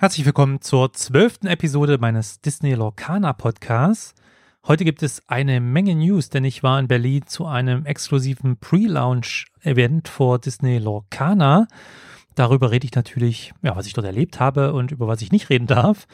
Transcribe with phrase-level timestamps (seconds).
[0.00, 4.14] Herzlich willkommen zur zwölften Episode meines Disney Lorcaner Podcasts.
[4.66, 10.08] Heute gibt es eine Menge News, denn ich war in Berlin zu einem exklusiven Pre-Launch-Event
[10.08, 11.68] vor Disney Lorcaner.
[12.34, 15.50] Darüber rede ich natürlich, ja, was ich dort erlebt habe und über was ich nicht
[15.50, 16.06] reden darf.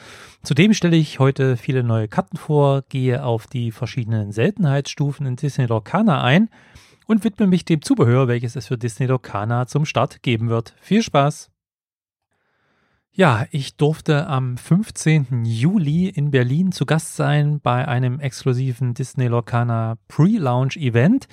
[0.43, 5.65] Zudem stelle ich heute viele neue Karten vor, gehe auf die verschiedenen Seltenheitsstufen in Disney
[5.65, 6.49] Lorcaner ein
[7.05, 10.75] und widme mich dem Zubehör, welches es für Disney Lorcaner zum Start geben wird.
[10.81, 11.51] Viel Spaß!
[13.19, 15.43] Ja, ich durfte am 15.
[15.43, 21.27] Juli in Berlin zu Gast sein bei einem exklusiven Disney Lorcaner Pre-Launch-Event,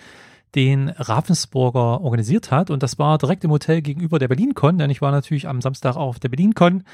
[0.55, 2.71] den Ravensburger organisiert hat.
[2.71, 5.97] Und das war direkt im Hotel gegenüber der BerlinCon, denn ich war natürlich am Samstag
[5.97, 6.85] auf der BerlinCon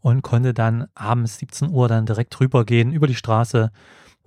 [0.00, 3.70] und konnte dann abends 17 Uhr dann direkt rübergehen über die Straße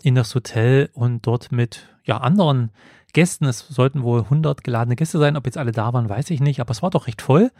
[0.03, 2.69] in das Hotel und dort mit ja, anderen
[3.13, 6.41] Gästen, es sollten wohl 100 geladene Gäste sein, ob jetzt alle da waren, weiß ich
[6.41, 7.51] nicht, aber es war doch recht voll,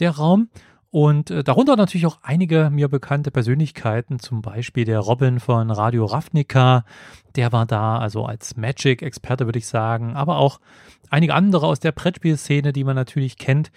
[0.00, 0.48] der Raum.
[0.90, 6.06] Und äh, darunter natürlich auch einige mir bekannte Persönlichkeiten, zum Beispiel der Robin von Radio
[6.06, 6.84] Ravnica,
[7.36, 10.60] der war da, also als Magic-Experte würde ich sagen, aber auch
[11.10, 13.70] einige andere aus der Brettspielszene, die man natürlich kennt.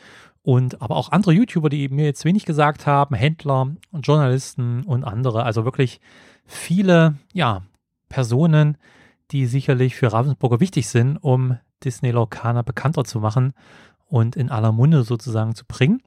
[0.43, 5.03] Und aber auch andere YouTuber, die mir jetzt wenig gesagt haben, Händler und Journalisten und
[5.03, 5.99] andere, also wirklich
[6.45, 7.61] viele, ja,
[8.09, 8.77] Personen,
[9.31, 13.53] die sicherlich für Ravensburger wichtig sind, um Disney Lorcaner bekannter zu machen
[14.07, 16.01] und in aller Munde sozusagen zu bringen.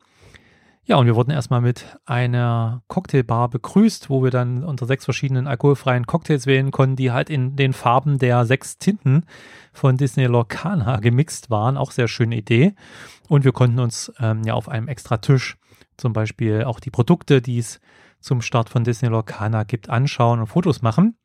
[0.86, 5.46] Ja, und wir wurden erstmal mit einer Cocktailbar begrüßt, wo wir dann unter sechs verschiedenen
[5.46, 9.24] alkoholfreien Cocktails wählen konnten, die halt in den Farben der sechs Tinten
[9.72, 11.78] von Disney Lorcana gemixt waren.
[11.78, 12.74] Auch sehr schöne Idee.
[13.28, 15.56] Und wir konnten uns ähm, ja auf einem extra Tisch
[15.96, 17.80] zum Beispiel auch die Produkte, die es
[18.20, 21.16] zum Start von Disney Lorcana gibt, anschauen und Fotos machen.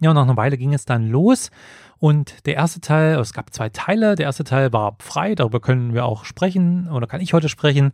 [0.00, 1.50] Ja, und nach einer Weile ging es dann los.
[1.98, 4.14] Und der erste Teil, es gab zwei Teile.
[4.14, 7.92] Der erste Teil war frei, darüber können wir auch sprechen oder kann ich heute sprechen.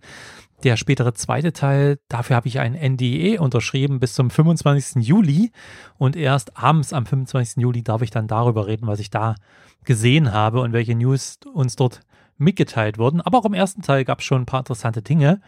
[0.62, 5.06] Der spätere zweite Teil, dafür habe ich ein NDE unterschrieben bis zum 25.
[5.06, 5.52] Juli
[5.98, 7.62] und erst abends am 25.
[7.62, 9.34] Juli darf ich dann darüber reden, was ich da
[9.84, 12.00] gesehen habe und welche News uns dort
[12.39, 13.20] mitgeteilt wurden.
[13.20, 15.40] Aber auch im ersten Teil gab es schon ein paar interessante Dinge.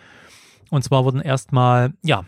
[0.71, 2.25] Und zwar wurden erstmal, ja,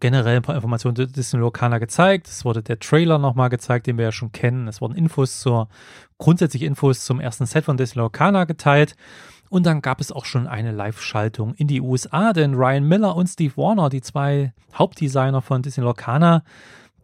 [0.00, 2.28] generell ein paar Informationen zu Disney Locana gezeigt.
[2.28, 4.68] Es wurde der Trailer nochmal gezeigt, den wir ja schon kennen.
[4.68, 5.68] Es wurden Infos zur,
[6.18, 8.96] grundsätzlich Infos zum ersten Set von Disney Locana geteilt.
[9.48, 13.28] Und dann gab es auch schon eine Live-Schaltung in die USA, denn Ryan Miller und
[13.28, 16.42] Steve Warner, die zwei Hauptdesigner von Disney Lorcaner,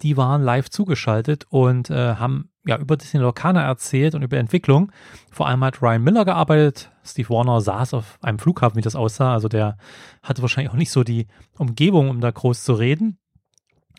[0.03, 4.93] die waren live zugeschaltet und äh, haben ja über Disney Lorcaner erzählt und über Entwicklung.
[5.31, 6.91] Vor allem hat Ryan Miller gearbeitet.
[7.05, 9.33] Steve Warner saß auf einem Flughafen, wie das aussah.
[9.33, 9.77] Also der
[10.23, 11.27] hatte wahrscheinlich auch nicht so die
[11.59, 13.19] Umgebung, um da groß zu reden.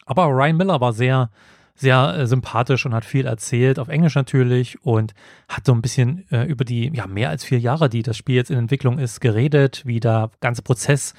[0.06, 1.30] Aber Ryan Miller war sehr
[1.76, 5.14] sehr äh, sympathisch und hat viel erzählt, auf Englisch natürlich, und
[5.48, 8.36] hat so ein bisschen äh, über die ja, mehr als vier Jahre, die das Spiel
[8.36, 11.14] jetzt in Entwicklung ist, geredet, wie der ganze Prozess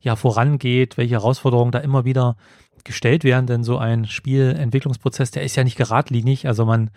[0.00, 2.36] ja vorangeht, welche Herausforderungen da immer wieder
[2.84, 6.90] gestellt werden, denn so ein Spielentwicklungsprozess, der ist ja nicht geradlinig, also man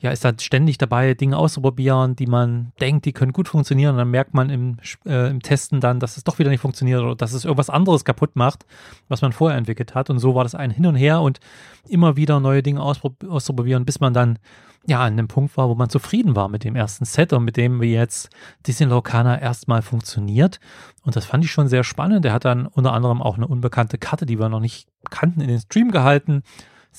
[0.00, 3.92] ja, ist da ständig dabei, Dinge auszuprobieren, die man denkt, die können gut funktionieren.
[3.92, 7.02] Und dann merkt man im, äh, im Testen dann, dass es doch wieder nicht funktioniert
[7.02, 8.64] oder dass es irgendwas anderes kaputt macht,
[9.08, 10.08] was man vorher entwickelt hat.
[10.08, 11.40] Und so war das ein Hin und Her und
[11.88, 14.38] immer wieder neue Dinge auszuprobieren, bis man dann
[14.86, 17.56] ja an dem Punkt war, wo man zufrieden war mit dem ersten Set und mit
[17.56, 18.30] dem, wie jetzt
[18.68, 20.60] Disney Locana erstmal funktioniert.
[21.02, 22.24] Und das fand ich schon sehr spannend.
[22.24, 25.48] Er hat dann unter anderem auch eine unbekannte Karte, die wir noch nicht kannten, in
[25.48, 26.44] den Stream gehalten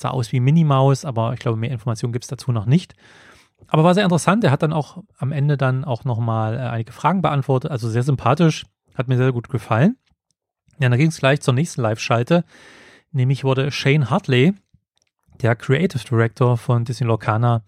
[0.00, 2.94] sah aus wie Minimaus, aber ich glaube, mehr Informationen gibt es dazu noch nicht.
[3.68, 4.42] Aber war sehr interessant.
[4.44, 7.70] Er hat dann auch am Ende dann auch nochmal äh, einige Fragen beantwortet.
[7.70, 8.66] Also sehr sympathisch.
[8.94, 9.96] Hat mir sehr gut gefallen.
[10.78, 12.44] Ja, dann ging es gleich zur nächsten Live-Schalte.
[13.12, 14.54] Nämlich wurde Shane Hartley,
[15.40, 17.62] der Creative Director von Disney Lorcana,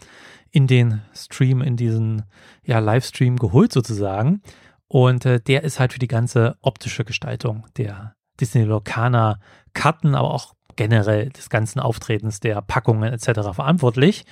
[0.50, 2.24] in den Stream, in diesen
[2.64, 4.42] ja, Livestream geholt sozusagen.
[4.88, 9.38] Und äh, der ist halt für die ganze optische Gestaltung der Disney Lorcana
[9.72, 13.50] Karten, aber auch generell des ganzen Auftretens der Packungen etc.
[13.52, 14.24] verantwortlich.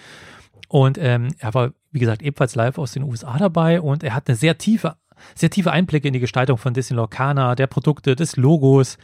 [0.69, 4.29] Und ähm, er war, wie gesagt, ebenfalls live aus den USA dabei und er hat
[4.29, 4.95] eine sehr tiefe,
[5.35, 8.99] sehr tiefe Einblicke in die Gestaltung von Disney Lorcana, der Produkte, des Logos,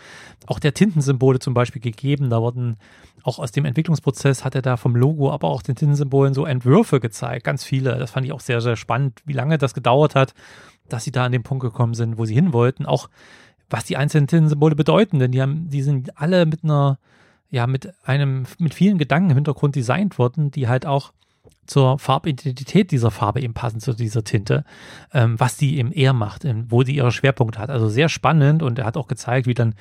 [0.47, 2.31] auch der Tintensymbole zum Beispiel gegeben.
[2.31, 2.77] Da wurden
[3.23, 7.01] auch aus dem Entwicklungsprozess hat er da vom Logo, aber auch den Tintensymbolen so Entwürfe
[7.01, 7.99] gezeigt, ganz viele.
[7.99, 10.35] Das fand ich auch sehr, sehr spannend, wie lange das gedauert hat,
[10.89, 12.87] dass sie da an den Punkt gekommen sind, wo sie hin wollten.
[12.87, 13.09] Auch
[13.69, 16.99] was die einzelnen Tintensymbole bedeuten, denn die haben, die sind alle mit einer
[17.57, 21.13] ja mit einem, mit vielen Gedanken im Hintergrund designt worden, die halt auch
[21.67, 24.65] zur Farbidentität dieser Farbe eben passen, zu dieser Tinte,
[25.13, 27.71] ähm, was die eben eher macht, wo die ihre Schwerpunkte hat.
[27.71, 29.75] Also sehr spannend und er hat auch gezeigt, wie dann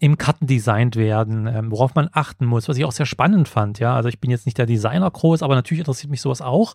[0.00, 3.78] im Karten designt werden, ähm, worauf man achten muss, was ich auch sehr spannend fand.
[3.78, 6.74] Ja, also ich bin jetzt nicht der Designer groß, aber natürlich interessiert mich sowas auch.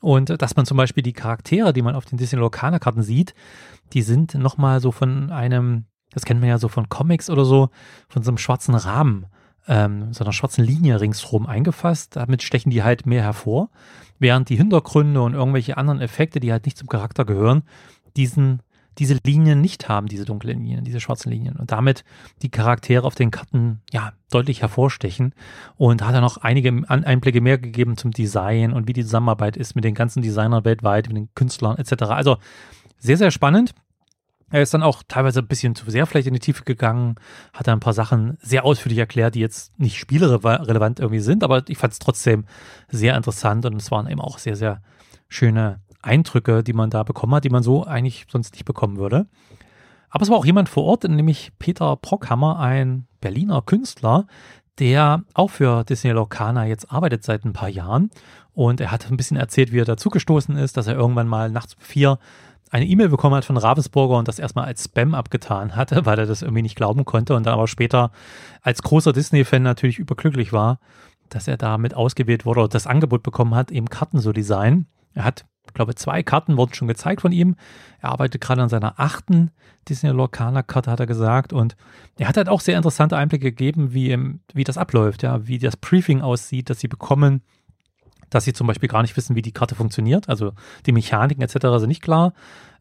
[0.00, 3.02] Und äh, dass man zum Beispiel die Charaktere, die man auf den Disney Locana Karten
[3.02, 3.34] sieht,
[3.92, 7.70] die sind nochmal so von einem Das kennt man ja so von Comics oder so,
[8.08, 9.26] von so einem schwarzen Rahmen,
[9.68, 12.16] ähm, so einer schwarzen Linie ringsherum eingefasst.
[12.16, 13.70] Damit stechen die halt mehr hervor,
[14.18, 17.62] während die Hintergründe und irgendwelche anderen Effekte, die halt nicht zum Charakter gehören,
[18.16, 18.60] diesen
[18.98, 22.04] diese Linien nicht haben, diese dunklen Linien, diese schwarzen Linien und damit
[22.42, 25.34] die Charaktere auf den Karten ja deutlich hervorstechen
[25.76, 29.76] und hat dann noch einige Einblicke mehr gegeben zum Design und wie die Zusammenarbeit ist
[29.76, 32.02] mit den ganzen Designern weltweit, mit den Künstlern etc.
[32.04, 32.38] Also
[32.98, 33.72] sehr, sehr spannend.
[34.50, 37.16] Er ist dann auch teilweise ein bisschen zu sehr vielleicht in die Tiefe gegangen,
[37.52, 41.62] hat dann ein paar Sachen sehr ausführlich erklärt, die jetzt nicht spielerelevant irgendwie sind, aber
[41.68, 42.46] ich fand es trotzdem
[42.88, 44.80] sehr interessant und es waren eben auch sehr, sehr
[45.28, 49.26] schöne Eindrücke, die man da bekommen hat, die man so eigentlich sonst nicht bekommen würde.
[50.10, 54.26] Aber es war auch jemand vor Ort, nämlich Peter Brockhammer, ein Berliner Künstler,
[54.78, 58.10] der auch für Disney Locana jetzt arbeitet seit ein paar Jahren.
[58.54, 61.74] Und er hat ein bisschen erzählt, wie er dazugestoßen ist, dass er irgendwann mal nachts
[61.74, 62.18] um vier
[62.70, 66.26] eine E-Mail bekommen hat von Ravensburger und das erstmal als Spam abgetan hatte, weil er
[66.26, 68.10] das irgendwie nicht glauben konnte und dann aber später
[68.62, 70.78] als großer Disney-Fan natürlich überglücklich war,
[71.28, 74.86] dass er damit ausgewählt wurde oder das Angebot bekommen hat, eben Karten zu designen.
[75.14, 77.54] Er hat ich glaube, zwei Karten wurden schon gezeigt von ihm.
[78.00, 79.50] Er arbeitet gerade an seiner achten
[79.88, 81.52] Disney Lorcaner Karte, hat er gesagt.
[81.52, 81.76] Und
[82.16, 84.18] er hat halt auch sehr interessante Einblicke gegeben, wie,
[84.54, 87.42] wie das abläuft, ja, wie das Briefing aussieht, das sie bekommen,
[88.30, 90.28] dass sie zum Beispiel gar nicht wissen, wie die Karte funktioniert.
[90.28, 90.52] Also
[90.86, 91.78] die Mechaniken etc.
[91.78, 92.32] sind nicht klar.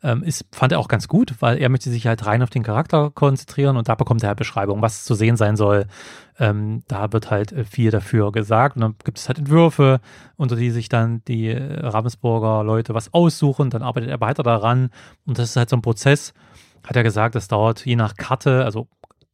[0.03, 2.61] Ähm, ist, fand er auch ganz gut, weil er möchte sich halt rein auf den
[2.61, 5.87] Charakter konzentrieren und da bekommt er halt Beschreibung, was zu sehen sein soll.
[6.37, 9.99] Ähm, da wird halt äh, viel dafür gesagt und dann gibt es halt Entwürfe,
[10.35, 14.91] unter die sich dann die äh, Ravensburger Leute was aussuchen, dann arbeitet er weiter daran
[15.25, 16.35] und das ist halt so ein Prozess,
[16.85, 18.87] hat er gesagt, das dauert je nach Karte, also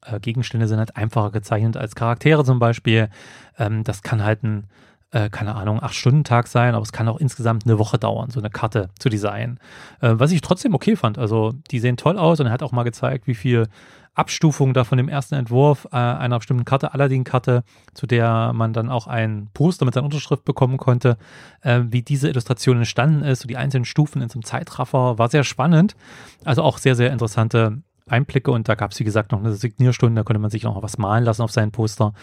[0.06, 3.10] äh, Gegenstände sind halt einfacher gezeichnet als Charaktere zum Beispiel.
[3.58, 4.68] Ähm, das kann halt ein
[5.14, 8.32] äh, keine Ahnung, acht Stunden Tag sein, aber es kann auch insgesamt eine Woche dauern,
[8.32, 9.60] so eine Karte zu designen.
[10.02, 11.18] Äh, was ich trotzdem okay fand.
[11.18, 13.68] Also die sehen toll aus und er hat auch mal gezeigt, wie viel
[14.16, 17.64] Abstufung da von dem ersten Entwurf äh, einer bestimmten Karte, Aladdin-Karte,
[17.94, 21.18] zu der man dann auch ein Poster mit seiner Unterschrift bekommen konnte,
[21.62, 25.30] äh, wie diese Illustration entstanden ist, so die einzelnen Stufen in so einem Zeitraffer, war
[25.30, 25.96] sehr spannend.
[26.44, 30.20] Also auch sehr, sehr interessante Einblicke und da gab es, wie gesagt, noch eine Signierstunde,
[30.20, 32.14] da konnte man sich noch was malen lassen auf seinen Poster.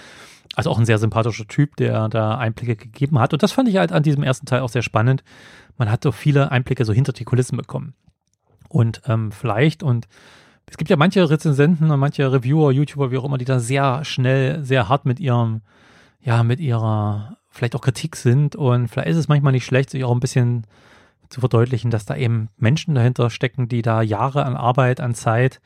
[0.54, 3.32] Also auch ein sehr sympathischer Typ, der da Einblicke gegeben hat.
[3.32, 5.22] Und das fand ich halt an diesem ersten Teil auch sehr spannend.
[5.78, 7.94] Man hat so viele Einblicke so hinter die Kulissen bekommen.
[8.68, 10.08] Und ähm, vielleicht, und
[10.66, 14.04] es gibt ja manche Rezensenten und manche Reviewer, YouTuber, wie auch immer, die da sehr
[14.04, 15.62] schnell, sehr hart mit ihrem,
[16.20, 18.54] ja, mit ihrer, vielleicht auch Kritik sind.
[18.54, 20.66] Und vielleicht ist es manchmal nicht schlecht, sich auch ein bisschen
[21.28, 25.60] zu verdeutlichen, dass da eben Menschen dahinter stecken, die da Jahre an Arbeit, an Zeit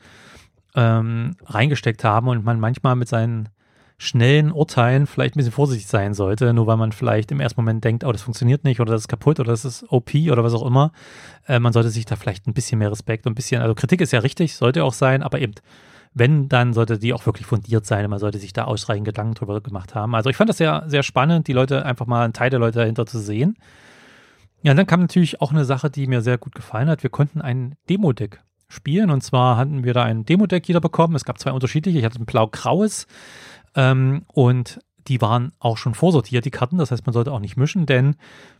[0.75, 3.49] ähm, reingesteckt haben und man manchmal mit seinen
[3.97, 7.83] schnellen Urteilen vielleicht ein bisschen vorsichtig sein sollte, nur weil man vielleicht im ersten Moment
[7.83, 10.53] denkt, oh, das funktioniert nicht oder das ist kaputt oder das ist OP oder was
[10.53, 10.91] auch immer.
[11.47, 14.01] Äh, man sollte sich da vielleicht ein bisschen mehr Respekt und ein bisschen, also Kritik
[14.01, 15.53] ist ja richtig, sollte auch sein, aber eben,
[16.13, 19.35] wenn, dann sollte die auch wirklich fundiert sein und man sollte sich da ausreichend Gedanken
[19.35, 20.15] drüber gemacht haben.
[20.15, 22.79] Also ich fand das sehr, sehr spannend, die Leute einfach mal einen Teil der Leute
[22.79, 23.57] dahinter zu sehen.
[24.61, 27.03] Ja, dann kam natürlich auch eine Sache, die mir sehr gut gefallen hat.
[27.03, 31.15] Wir konnten ein Demo-Deck spielen und zwar hatten wir da ein Demo-Deck jeder bekommen.
[31.15, 31.99] Es gab zwei unterschiedliche.
[31.99, 33.07] Ich hatte ein blau-graues
[33.75, 36.77] ähm, und die waren auch schon vorsortiert, die Karten.
[36.77, 38.15] Das heißt, man sollte auch nicht mischen, denn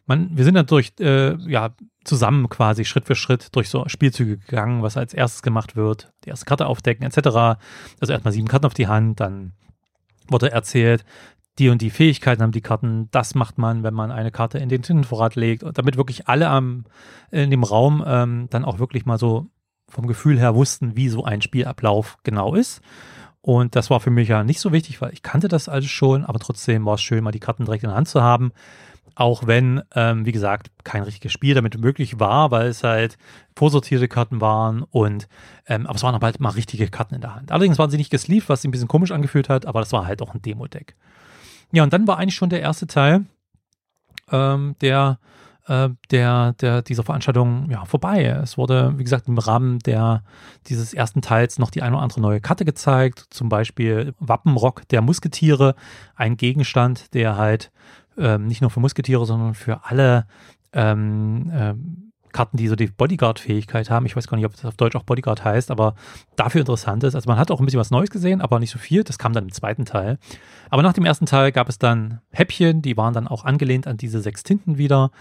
[0.06, 1.72] man, wir sind dann durch, äh, ja,
[2.04, 6.12] zusammen quasi Schritt für Schritt durch so Spielzüge gegangen, was als erstes gemacht wird.
[6.24, 7.58] Die erste Karte aufdecken, etc.
[8.00, 9.54] Also erstmal sieben Karten auf die Hand, dann
[10.28, 11.04] wurde erzählt,
[11.58, 14.70] die und die Fähigkeiten haben die Karten, das macht man, wenn man eine Karte in
[14.70, 16.86] den Tintenvorrat legt, damit wirklich alle am,
[17.32, 19.48] in dem Raum ähm, dann auch wirklich mal so
[19.88, 22.82] vom Gefühl her wussten, wie so ein Spielablauf genau ist.
[23.46, 26.26] Und das war für mich ja nicht so wichtig, weil ich kannte das alles schon,
[26.26, 28.52] aber trotzdem war es schön, mal die Karten direkt in der Hand zu haben.
[29.14, 33.20] Auch wenn, ähm, wie gesagt, kein richtiges Spiel damit möglich war, weil es halt
[33.56, 35.28] vorsortierte Karten waren und
[35.68, 37.52] ähm, aber es waren aber halt mal richtige Karten in der Hand.
[37.52, 40.08] Allerdings waren sie nicht gesleeved, was sich ein bisschen komisch angefühlt hat, aber das war
[40.08, 40.96] halt auch ein Demo-Deck.
[41.72, 43.26] Ja, und dann war eigentlich schon der erste Teil
[44.32, 45.20] ähm, der
[45.68, 48.24] äh, der, der, dieser Veranstaltung ja, vorbei.
[48.24, 50.24] Es wurde, wie gesagt, im Rahmen der,
[50.68, 55.02] dieses ersten Teils noch die eine oder andere neue Karte gezeigt, zum Beispiel Wappenrock der
[55.02, 55.76] Musketiere,
[56.16, 57.72] ein Gegenstand, der halt
[58.18, 60.28] ähm, nicht nur für Musketiere, sondern für alle
[60.74, 64.06] ähm, ähm, Karten, die so die Bodyguard-Fähigkeit haben.
[64.06, 65.96] Ich weiß gar nicht, ob das auf Deutsch auch Bodyguard heißt, aber
[66.36, 67.16] dafür interessant ist.
[67.16, 69.06] Also man hat auch ein bisschen was Neues gesehen, aber nicht so viel.
[69.06, 70.20] Das kam dann im zweiten Teil.
[70.70, 73.96] Aber nach dem ersten Teil gab es dann Häppchen, die waren dann auch angelehnt an
[73.96, 75.12] diese sechs Tinten wieder.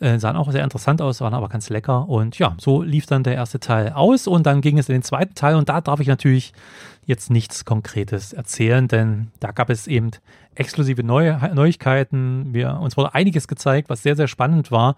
[0.00, 2.08] Äh, sahen auch sehr interessant aus, waren aber ganz lecker.
[2.08, 5.02] Und ja, so lief dann der erste Teil aus und dann ging es in den
[5.02, 6.52] zweiten Teil und da darf ich natürlich
[7.06, 10.10] jetzt nichts Konkretes erzählen, denn da gab es eben
[10.54, 12.54] exklusive Neu Neuigkeiten.
[12.54, 14.96] Wir, uns wurde einiges gezeigt, was sehr, sehr spannend war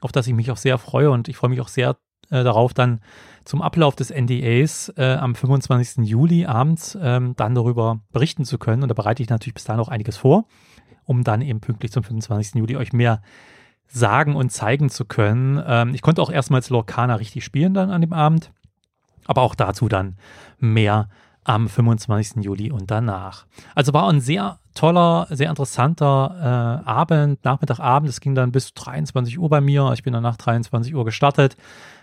[0.00, 1.96] auf das ich mich auch sehr freue und ich freue mich auch sehr
[2.30, 3.00] äh, darauf, dann
[3.44, 6.06] zum Ablauf des NDAs äh, am 25.
[6.06, 8.82] Juli abends ähm, dann darüber berichten zu können.
[8.82, 10.46] Und da bereite ich natürlich bis dahin auch einiges vor,
[11.04, 12.56] um dann eben pünktlich zum 25.
[12.56, 13.22] Juli euch mehr
[13.88, 15.62] sagen und zeigen zu können.
[15.66, 18.52] Ähm, ich konnte auch erstmals Lorcana richtig spielen dann an dem Abend,
[19.26, 20.16] aber auch dazu dann
[20.58, 21.08] mehr
[21.46, 22.44] am 25.
[22.44, 23.46] Juli und danach.
[23.74, 28.08] Also war ein sehr toller, sehr interessanter äh, Abend, Nachmittag, Abend.
[28.08, 29.92] Es ging dann bis 23 Uhr bei mir.
[29.94, 31.56] Ich bin dann nach 23 Uhr gestartet,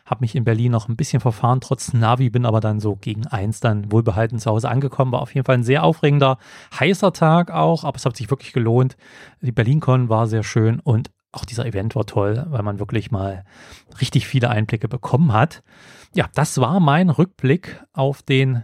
[0.05, 3.27] habe mich in Berlin noch ein bisschen verfahren, trotz Navi, bin aber dann so gegen
[3.27, 5.11] eins dann wohlbehalten zu Hause angekommen.
[5.11, 6.37] War auf jeden Fall ein sehr aufregender,
[6.79, 8.95] heißer Tag auch, aber es hat sich wirklich gelohnt.
[9.41, 13.43] Die BerlinCon war sehr schön und auch dieser Event war toll, weil man wirklich mal
[13.99, 15.63] richtig viele Einblicke bekommen hat.
[16.13, 18.63] Ja, das war mein Rückblick auf den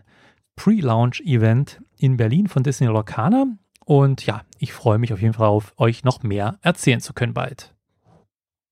[0.56, 3.48] Pre-Launch-Event in Berlin von Disney Lorcaner.
[3.86, 7.34] Und ja, ich freue mich auf jeden Fall auf euch noch mehr erzählen zu können
[7.34, 7.74] bald.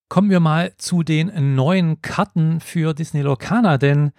[0.10, 4.12] Kommen wir mal zu den neuen Karten für Disney Lorcaner, denn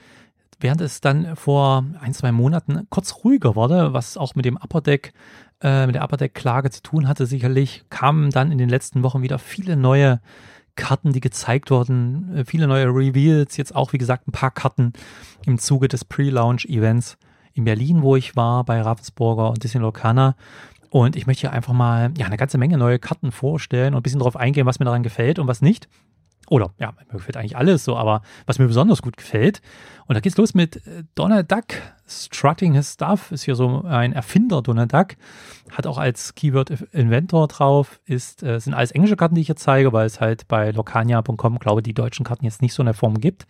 [0.61, 4.81] während es dann vor ein, zwei Monaten kurz ruhiger wurde, was auch mit dem Upper
[4.81, 5.13] Deck,
[5.63, 9.03] äh, mit der Upper Deck Klage zu tun hatte, sicherlich kamen dann in den letzten
[9.03, 10.21] Wochen wieder viele neue
[10.77, 14.93] Karten, die gezeigt wurden, äh, viele neue Reveals, jetzt auch wie gesagt ein paar Karten
[15.45, 17.19] im Zuge des Pre-Launch Events
[17.53, 20.37] in Berlin, wo ich war, bei Ravensburger und Disney Locana.
[20.91, 24.03] Und ich möchte hier einfach mal ja, eine ganze Menge neue Karten vorstellen und ein
[24.03, 25.89] bisschen darauf eingehen, was mir daran gefällt und was nicht.
[26.49, 29.61] Oder, ja, mir gefällt eigentlich alles so, aber was mir besonders gut gefällt.
[30.07, 31.67] Und da geht's los mit äh, Donald Duck,
[32.07, 35.17] Strutting His Stuff, ist hier so ein Erfinder Donald Duck,
[35.71, 39.57] hat auch als Keyword Inventor drauf, ist, äh, sind alles englische Karten, die ich hier
[39.57, 42.95] zeige, weil es halt bei locania.com, glaube die deutschen Karten jetzt nicht so in der
[42.95, 43.47] Form gibt.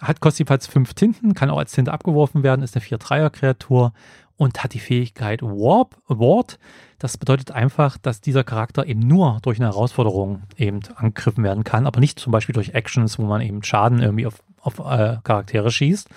[0.00, 3.92] Hat jedenfalls fünf Tinten, kann auch als Tinte abgeworfen werden, ist eine 4-3er-Kreatur
[4.36, 6.58] und hat die Fähigkeit Warp, Ward.
[6.98, 11.86] Das bedeutet einfach, dass dieser Charakter eben nur durch eine Herausforderung eben angegriffen werden kann,
[11.86, 15.70] aber nicht zum Beispiel durch Actions, wo man eben Schaden irgendwie auf, auf äh, Charaktere
[15.70, 16.08] schießt.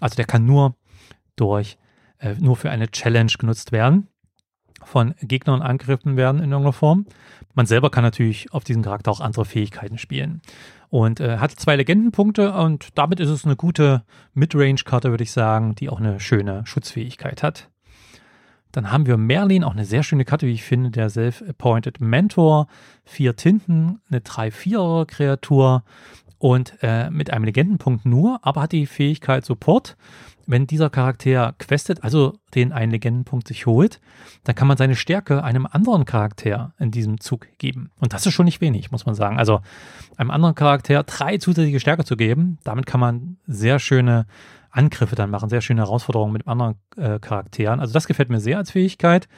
[0.00, 0.74] Also der kann nur
[1.36, 1.78] durch,
[2.18, 4.08] äh, nur für eine Challenge genutzt werden,
[4.84, 7.06] von Gegnern angegriffen werden in irgendeiner Form.
[7.54, 10.42] Man selber kann natürlich auf diesen Charakter auch andere Fähigkeiten spielen.
[10.88, 15.74] Und äh, hat zwei Legendenpunkte und damit ist es eine gute Midrange-Karte, würde ich sagen,
[15.74, 17.68] die auch eine schöne Schutzfähigkeit hat.
[18.72, 22.68] Dann haben wir Merlin, auch eine sehr schöne Karte, wie ich finde, der Self-Appointed Mentor.
[23.04, 25.82] Vier Tinten, eine 3-4er-Kreatur
[26.38, 29.96] und äh, mit einem Legendenpunkt nur, aber hat die Fähigkeit Support
[30.46, 34.00] wenn dieser Charakter questet, also den einen Legendenpunkt sich holt,
[34.44, 37.90] dann kann man seine Stärke einem anderen Charakter in diesem Zug geben.
[37.98, 39.38] Und das ist schon nicht wenig, muss man sagen.
[39.38, 39.60] Also
[40.16, 44.26] einem anderen Charakter drei zusätzliche Stärke zu geben, damit kann man sehr schöne
[44.70, 47.80] Angriffe dann machen, sehr schöne Herausforderungen mit anderen äh, Charakteren.
[47.80, 49.28] Also das gefällt mir sehr als Fähigkeit.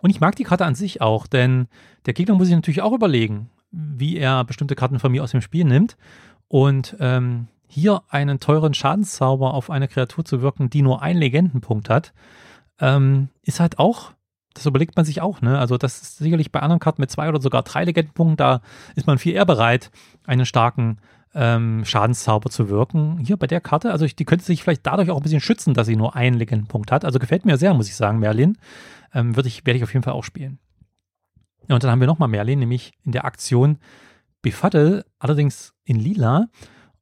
[0.00, 1.66] Und ich mag die Karte an sich auch, denn
[2.06, 5.40] der Gegner muss sich natürlich auch überlegen, wie er bestimmte Karten von mir aus dem
[5.40, 5.96] Spiel nimmt.
[6.48, 11.90] Und ähm, hier einen teuren Schadenszauber auf eine Kreatur zu wirken, die nur einen Legendenpunkt
[11.90, 12.12] hat,
[12.80, 14.12] ähm, ist halt auch,
[14.54, 15.58] das überlegt man sich auch, ne?
[15.58, 18.60] Also, das ist sicherlich bei anderen Karten mit zwei oder sogar drei Legendenpunkten, da
[18.94, 19.90] ist man viel eher bereit,
[20.26, 20.98] einen starken
[21.34, 23.18] ähm, Schadenszauber zu wirken.
[23.18, 25.74] Hier bei der Karte, also ich, die könnte sich vielleicht dadurch auch ein bisschen schützen,
[25.74, 27.04] dass sie nur einen Legendenpunkt hat.
[27.04, 28.56] Also gefällt mir sehr, muss ich sagen, Merlin.
[29.12, 30.58] Ähm, würde ich, werde ich auf jeden Fall auch spielen.
[31.68, 33.78] Ja, und dann haben wir nochmal Merlin, nämlich in der Aktion
[34.40, 36.46] Befuddle, allerdings in lila.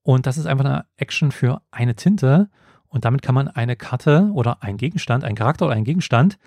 [0.05, 2.49] Und das ist einfach eine Action für eine Tinte.
[2.87, 6.39] Und damit kann man eine Karte oder einen Gegenstand, einen Charakter oder einen Gegenstand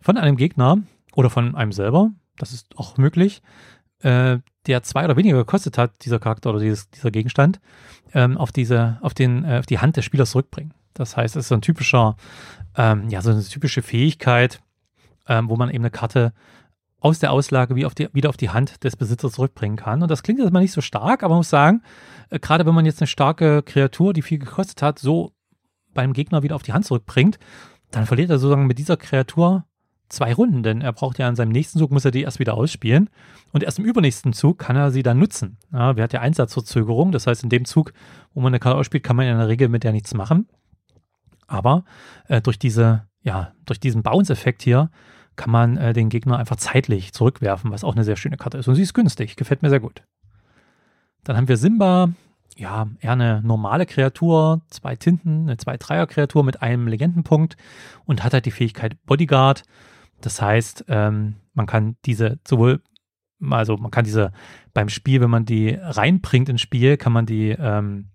[0.00, 0.78] von einem Gegner
[1.14, 3.42] oder von einem selber, das ist auch möglich,
[4.00, 7.60] äh, der zwei oder weniger gekostet hat, dieser Charakter oder dieses, dieser Gegenstand,
[8.14, 10.74] ähm, auf, diese, auf, den, äh, auf die Hand des Spielers zurückbringen.
[10.94, 12.16] Das heißt, es ist so ein typischer,
[12.76, 14.60] ähm, ja, so eine typische Fähigkeit,
[15.28, 16.32] ähm, wo man eben eine Karte
[17.00, 20.02] aus der Auslage wie auf die, wieder auf die Hand des Besitzers zurückbringen kann.
[20.02, 21.82] Und das klingt jetzt mal nicht so stark, aber man muss sagen,
[22.32, 25.32] äh, gerade wenn man jetzt eine starke Kreatur, die viel gekostet hat, so
[25.94, 27.38] beim Gegner wieder auf die Hand zurückbringt,
[27.90, 29.64] dann verliert er sozusagen mit dieser Kreatur
[30.08, 32.54] zwei Runden, denn er braucht ja in seinem nächsten Zug, muss er die erst wieder
[32.54, 33.08] ausspielen
[33.52, 35.58] und erst im übernächsten Zug kann er sie dann nutzen.
[35.72, 37.92] Ja, wir hat ja Einsatzverzögerung, das heißt in dem Zug,
[38.34, 40.48] wo man eine Karte ausspielt, kann man in der Regel mit der nichts machen.
[41.46, 41.84] Aber
[42.28, 44.90] äh, durch diese, ja, durch diesen Bounce-Effekt hier
[45.36, 48.68] kann man äh, den Gegner einfach zeitlich zurückwerfen, was auch eine sehr schöne Karte ist.
[48.68, 50.02] Und sie ist günstig, gefällt mir sehr gut.
[51.24, 52.10] Dann haben wir Simba,
[52.56, 57.56] ja, eher eine normale Kreatur, zwei Tinten, eine Zwei-Dreier-Kreatur mit einem Legendenpunkt
[58.04, 59.62] und hat halt die Fähigkeit Bodyguard.
[60.20, 62.82] Das heißt, ähm, man kann diese sowohl,
[63.50, 64.32] also man kann diese
[64.74, 68.10] beim Spiel, wenn man die reinbringt ins Spiel, kann man die ähm,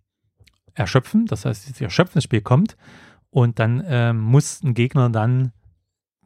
[0.73, 1.25] erschöpfen.
[1.25, 2.77] Das heißt, sie erschöpfen ins Spiel kommt
[3.29, 5.51] und dann ähm, muss ein Gegner dann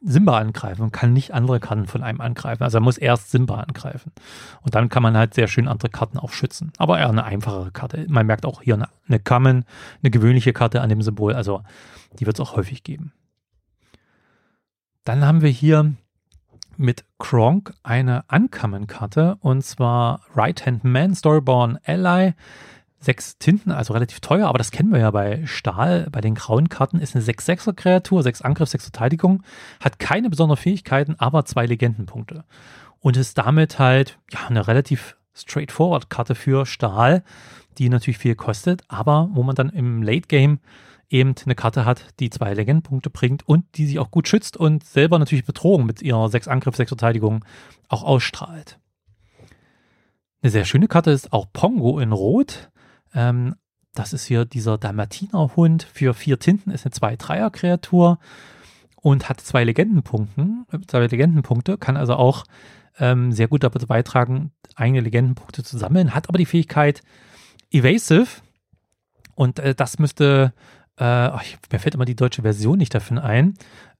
[0.04, 2.62] Simba angreifen und kann nicht andere Karten von einem angreifen.
[2.62, 4.12] Also er muss erst Simba angreifen.
[4.62, 6.72] Und dann kann man halt sehr schön andere Karten auch schützen.
[6.78, 8.06] Aber eher eine einfachere Karte.
[8.08, 9.64] Man merkt auch hier eine, eine Common,
[10.02, 11.34] eine gewöhnliche Karte an dem Symbol.
[11.34, 11.62] Also
[12.18, 13.12] die wird es auch häufig geben.
[15.04, 15.94] Dann haben wir hier
[16.76, 22.34] mit Kronk eine Uncommon-Karte und zwar Right Hand Man Storyborn Ally
[23.02, 26.68] sechs Tinten, also relativ teuer, aber das kennen wir ja bei Stahl, bei den grauen
[26.68, 29.42] Karten, ist eine 6-6er Kreatur, 6 Angriff, 6 Verteidigung,
[29.80, 32.44] hat keine besonderen Fähigkeiten, aber zwei Legendenpunkte.
[33.00, 37.24] Und ist damit halt ja, eine relativ straightforward Karte für Stahl,
[37.78, 40.60] die natürlich viel kostet, aber wo man dann im Late Game
[41.10, 44.84] eben eine Karte hat, die zwei Legendenpunkte bringt und die sich auch gut schützt und
[44.84, 47.44] selber natürlich Bedrohung mit ihrer 6 Angriff, 6 Verteidigung
[47.88, 48.78] auch ausstrahlt.
[50.42, 52.71] Eine sehr schöne Karte ist auch Pongo in Rot.
[53.14, 53.54] Ähm,
[53.94, 58.18] das ist hier dieser Dalmatiner-Hund für vier Tinten, ist eine 2-3er-Kreatur
[58.96, 60.46] und hat zwei Legendenpunkte,
[60.86, 62.44] zwei Legendenpunkte, kann also auch
[62.98, 67.02] ähm, sehr gut dazu beitragen, eigene Legendenpunkte zu sammeln, hat aber die Fähigkeit
[67.70, 68.28] Evasive
[69.34, 70.52] und äh, das müsste,
[70.96, 71.40] äh, oh,
[71.70, 73.54] mir fällt immer die deutsche Version nicht davon ein,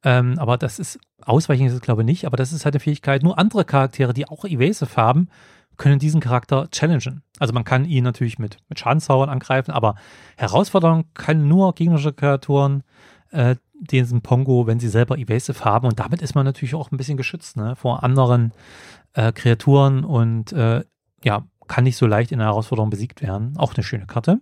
[0.04, 2.80] ähm, aber das ist, ausweichen ist es glaube ich nicht, aber das ist halt eine
[2.80, 5.28] Fähigkeit, nur andere Charaktere, die auch Evasive haben,
[5.76, 7.22] können diesen Charakter challengen.
[7.38, 9.96] Also man kann ihn natürlich mit, mit Schadenszaubern angreifen, aber
[10.36, 12.82] Herausforderung kann nur gegnerische Kreaturen
[13.30, 15.86] äh, diesen Pongo, wenn sie selber Evasive haben.
[15.86, 18.52] Und damit ist man natürlich auch ein bisschen geschützt ne, vor anderen
[19.14, 20.84] äh, Kreaturen und äh,
[21.24, 23.54] ja, kann nicht so leicht in der Herausforderung besiegt werden.
[23.56, 24.40] Auch eine schöne Karte.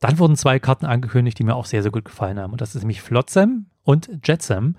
[0.00, 2.52] Dann wurden zwei Karten angekündigt, die mir auch sehr, sehr gut gefallen haben.
[2.52, 4.76] Und das ist nämlich Flotsam und Jetsam.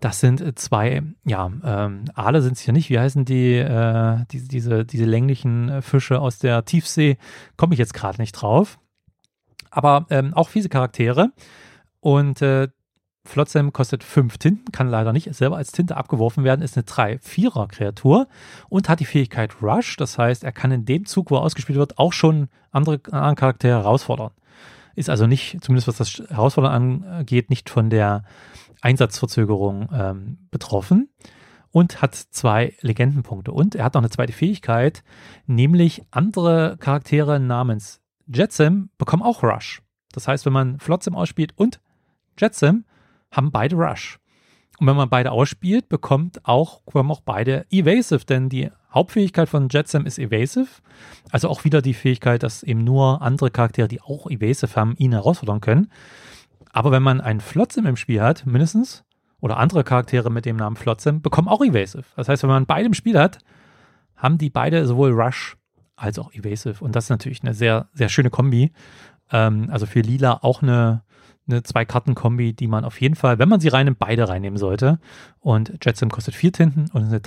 [0.00, 2.90] Das sind äh, zwei, ja, ähm, Aale sind es hier nicht.
[2.90, 7.18] Wie heißen die, äh, die diese, diese länglichen äh, Fische aus der Tiefsee?
[7.56, 8.78] Komme ich jetzt gerade nicht drauf.
[9.70, 11.32] Aber ähm, auch fiese Charaktere.
[12.00, 12.68] Und äh,
[13.26, 18.28] Flotsam kostet fünf Tinten, kann leider nicht selber als Tinte abgeworfen werden, ist eine 3-4er-Kreatur
[18.68, 19.96] und hat die Fähigkeit Rush.
[19.96, 23.34] Das heißt, er kann in dem Zug, wo er ausgespielt wird, auch schon andere, andere
[23.34, 24.30] Charaktere herausfordern.
[24.96, 28.24] Ist also nicht, zumindest was das Herausfordern angeht, nicht von der
[28.80, 31.10] Einsatzverzögerung ähm, betroffen
[31.70, 33.52] und hat zwei Legendenpunkte.
[33.52, 35.04] Und er hat noch eine zweite Fähigkeit,
[35.46, 39.82] nämlich andere Charaktere namens Jetsam bekommen auch Rush.
[40.12, 41.80] Das heißt, wenn man Flotsam ausspielt und
[42.38, 42.84] Jetsam,
[43.30, 44.18] haben beide Rush.
[44.78, 49.68] Und wenn man beide ausspielt, bekommt auch, bekommen auch beide Evasive, denn die Hauptfähigkeit von
[49.70, 50.66] Jetsam ist Evasive.
[51.30, 55.12] Also auch wieder die Fähigkeit, dass eben nur andere Charaktere, die auch Evasive haben, ihn
[55.12, 55.90] herausfordern können.
[56.72, 59.04] Aber wenn man einen Flotsam im Spiel hat, mindestens,
[59.40, 62.04] oder andere Charaktere mit dem Namen Flotsam, bekommen auch Evasive.
[62.16, 63.38] Das heißt, wenn man beide im Spiel hat,
[64.16, 65.56] haben die beide sowohl Rush
[65.94, 66.82] als auch Evasive.
[66.82, 68.72] Und das ist natürlich eine sehr, sehr schöne Kombi.
[69.30, 71.02] Ähm, also für Lila auch eine,
[71.48, 74.98] eine Zwei-Karten-Kombi, die man auf jeden Fall, wenn man sie reinnimmt, beide reinnehmen sollte.
[75.40, 77.20] Und Jetsam kostet vier Tinten und eine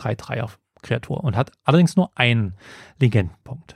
[0.84, 2.54] 3-3er-Kreatur und hat allerdings nur einen
[3.00, 3.76] Legendenpunkt.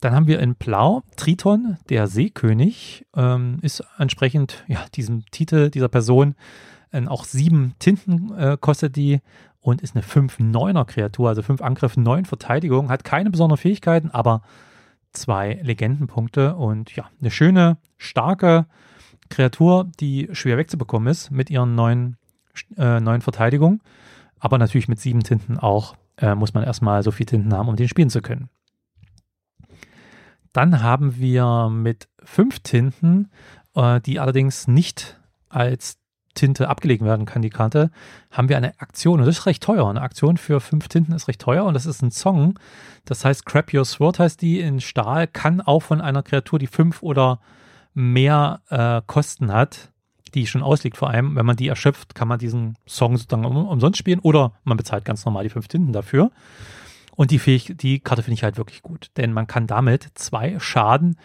[0.00, 5.88] Dann haben wir in Blau Triton, der Seekönig, ähm, ist entsprechend ja, diesem Titel dieser
[5.88, 6.34] Person
[6.90, 9.20] äh, auch sieben Tinten äh, kostet die
[9.60, 14.42] und ist eine 5-9er Kreatur, also 5 Angriff, 9 Verteidigung, hat keine besonderen Fähigkeiten, aber
[15.12, 18.66] zwei Legendenpunkte und ja, eine schöne, starke
[19.28, 22.16] Kreatur, die schwer wegzubekommen ist mit ihren neuen,
[22.76, 23.80] äh, neuen Verteidigung,
[24.42, 27.76] aber natürlich mit sieben Tinten auch, äh, muss man erstmal so viel Tinten haben, um
[27.76, 28.50] den spielen zu können.
[30.52, 33.30] Dann haben wir mit fünf Tinten,
[33.76, 35.98] äh, die allerdings nicht als
[36.34, 37.92] Tinte abgelegt werden kann, die Karte,
[38.32, 39.88] haben wir eine Aktion und das ist recht teuer.
[39.88, 42.58] Eine Aktion für fünf Tinten ist recht teuer und das ist ein Song.
[43.04, 46.66] Das heißt, Crap Your Sword heißt die in Stahl, kann auch von einer Kreatur, die
[46.66, 47.38] fünf oder
[47.94, 49.91] mehr äh, Kosten hat,
[50.34, 53.68] die schon ausliegt vor allem, wenn man die erschöpft, kann man diesen Song sozusagen um,
[53.68, 56.30] umsonst spielen oder man bezahlt ganz normal die fünf Tinten dafür.
[57.14, 60.58] Und die, Fähig die Karte finde ich halt wirklich gut, denn man kann damit zwei
[60.58, 61.16] Schaden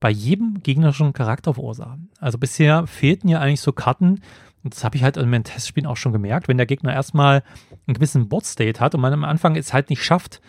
[0.00, 2.10] bei jedem gegnerischen Charakter verursachen.
[2.18, 4.20] Also bisher fehlten ja eigentlich so Karten,
[4.62, 7.42] und das habe ich halt in meinen Testspielen auch schon gemerkt, wenn der Gegner erstmal
[7.86, 10.40] einen gewissen Board-State hat und man am Anfang es halt nicht schafft,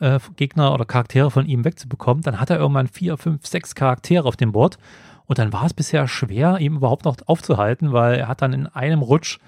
[0.00, 4.26] äh, Gegner oder Charaktere von ihm wegzubekommen, dann hat er irgendwann vier, fünf, sechs Charaktere
[4.26, 4.78] auf dem Board
[5.26, 8.66] und dann war es bisher schwer, ihn überhaupt noch aufzuhalten, weil er hat dann in
[8.66, 9.38] einem Rutsch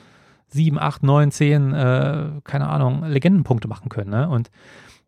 [0.48, 4.10] sieben, acht, neun, zehn, äh, keine Ahnung, Legendenpunkte machen können.
[4.10, 4.28] Ne?
[4.28, 4.50] Und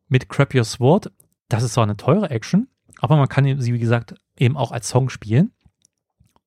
[0.09, 1.11] mit Crap Your Sword,
[1.49, 2.69] das ist zwar eine teure Action,
[3.01, 5.53] aber man kann sie, wie gesagt, eben auch als Song spielen.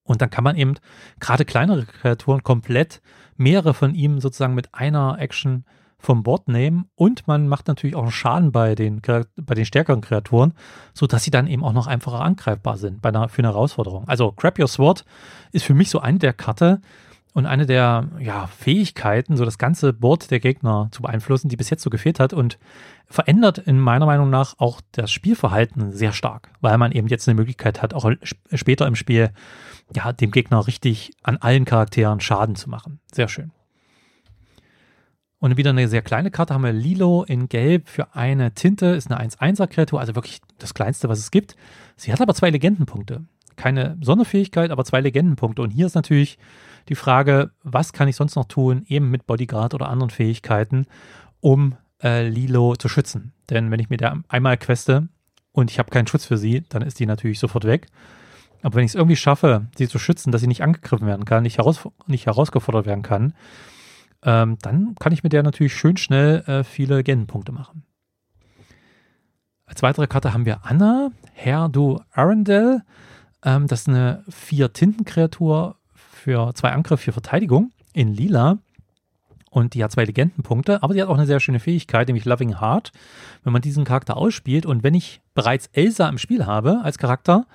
[0.04, 0.76] Und dann kann man eben
[1.20, 3.02] gerade kleinere Kreaturen komplett
[3.38, 5.66] mehrere von ihm sozusagen mit einer Action
[6.04, 10.54] vom Board nehmen und man macht natürlich auch Schaden bei den, bei den stärkeren Kreaturen,
[10.94, 14.08] sodass sie dann eben auch noch einfacher angreifbar sind bei einer, für eine Herausforderung.
[14.08, 15.06] Also Grab Your Sword
[15.52, 16.82] ist für mich so eine der Karte,
[17.34, 21.70] und eine der ja, Fähigkeiten, so das ganze Board der Gegner zu beeinflussen, die bis
[21.70, 22.60] jetzt so gefehlt hat und
[23.08, 27.36] verändert in meiner Meinung nach auch das Spielverhalten sehr stark, weil man eben jetzt eine
[27.36, 28.12] Möglichkeit hat, auch
[28.54, 29.32] später im Spiel
[29.94, 33.00] ja, dem Gegner richtig an allen Charakteren Schaden zu machen.
[33.12, 33.52] Sehr schön.
[35.44, 39.12] Und wieder eine sehr kleine Karte haben wir Lilo in Gelb für eine Tinte, ist
[39.12, 41.58] eine 1-1er-Kreatur, also wirklich das kleinste, was es gibt.
[41.98, 43.26] Sie hat aber zwei Legendenpunkte.
[43.58, 45.62] Keine Sonderfähigkeit, aber zwei Legendenpunkte.
[45.62, 46.38] Und hier ist natürlich
[46.88, 50.86] die Frage, was kann ich sonst noch tun, eben mit Bodyguard oder anderen Fähigkeiten,
[51.42, 53.34] um äh, Lilo zu schützen.
[53.50, 55.10] Denn wenn ich mir da einmal queste
[55.52, 57.88] und ich habe keinen Schutz für sie, dann ist die natürlich sofort weg.
[58.62, 61.44] Aber wenn ich es irgendwie schaffe, sie zu schützen, dass sie nicht angegriffen werden kann,
[61.44, 63.34] nicht, heraus, nicht herausgefordert werden kann,
[64.24, 67.84] ähm, dann kann ich mit der natürlich schön schnell äh, viele Gendenpunkte machen.
[69.66, 72.82] Als weitere Karte haben wir Anna, Herr du Arundel.
[73.44, 78.60] Ähm, das ist eine Vier-Tinten-Kreatur für zwei Angriff, für Verteidigung in Lila.
[79.50, 82.60] Und die hat zwei Legendenpunkte, aber die hat auch eine sehr schöne Fähigkeit, nämlich Loving
[82.60, 82.92] Heart.
[83.44, 87.46] Wenn man diesen Charakter ausspielt und wenn ich bereits Elsa im Spiel habe als Charakter,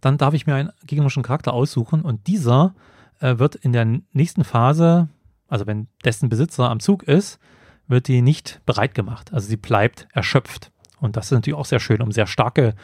[0.00, 2.74] dann darf ich mir einen gegnerischen Charakter aussuchen und dieser
[3.20, 5.08] äh, wird in der nächsten Phase,
[5.52, 7.38] also wenn dessen Besitzer am Zug ist,
[7.86, 9.32] wird die nicht bereit gemacht.
[9.32, 10.72] Also sie bleibt erschöpft.
[10.98, 12.74] Und das ist natürlich auch sehr schön, um sehr starke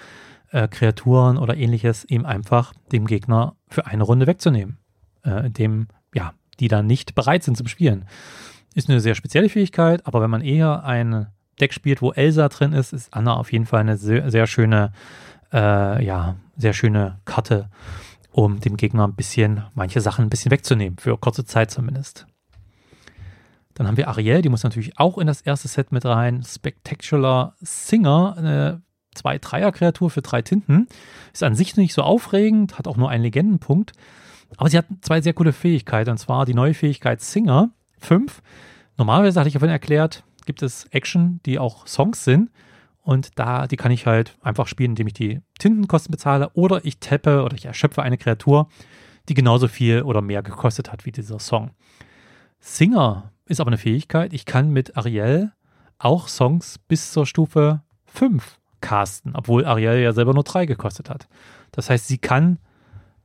[0.51, 4.79] äh, Kreaturen oder ähnliches eben einfach dem Gegner für eine Runde wegzunehmen.
[5.25, 8.05] Äh, indem, ja, die dann nicht bereit sind zum Spielen.
[8.75, 11.29] Ist eine sehr spezielle Fähigkeit, aber wenn man eher ein
[11.61, 14.93] Deck spielt, wo Elsa drin ist, ist Anna auf jeden Fall eine sehr, sehr schöne,
[15.53, 17.71] äh, ja, sehr schöne Karte,
[18.31, 22.27] um dem Gegner ein bisschen, manche Sachen ein bisschen wegzunehmen, für kurze Zeit zumindest.
[23.79, 26.43] Dann haben wir Ariel, die muss natürlich auch in das erste Set mit rein.
[26.43, 28.83] Spectacular Singer, eine
[29.15, 30.89] zwei Dreier-Kreatur für drei Tinten.
[31.33, 33.93] Ist an sich nicht so aufregend, hat auch nur einen Legendenpunkt.
[34.57, 38.43] Aber sie hat zwei sehr coole Fähigkeiten, und zwar die neue Fähigkeit Singer 5.
[38.97, 42.51] Normalerweise hatte ich ja vorhin erklärt, gibt es Action, die auch Songs sind.
[43.03, 46.99] Und da, die kann ich halt einfach spielen, indem ich die Tintenkosten bezahle oder ich
[46.99, 48.69] tappe oder ich erschöpfe eine Kreatur,
[49.29, 51.71] die genauso viel oder mehr gekostet hat wie dieser Song.
[52.59, 54.33] Singer ist aber eine Fähigkeit.
[54.33, 55.53] Ich kann mit Ariel
[55.99, 61.29] auch Songs bis zur Stufe 5 casten, obwohl Ariel ja selber nur 3 gekostet hat.
[61.73, 62.59] Das heißt, sie kann,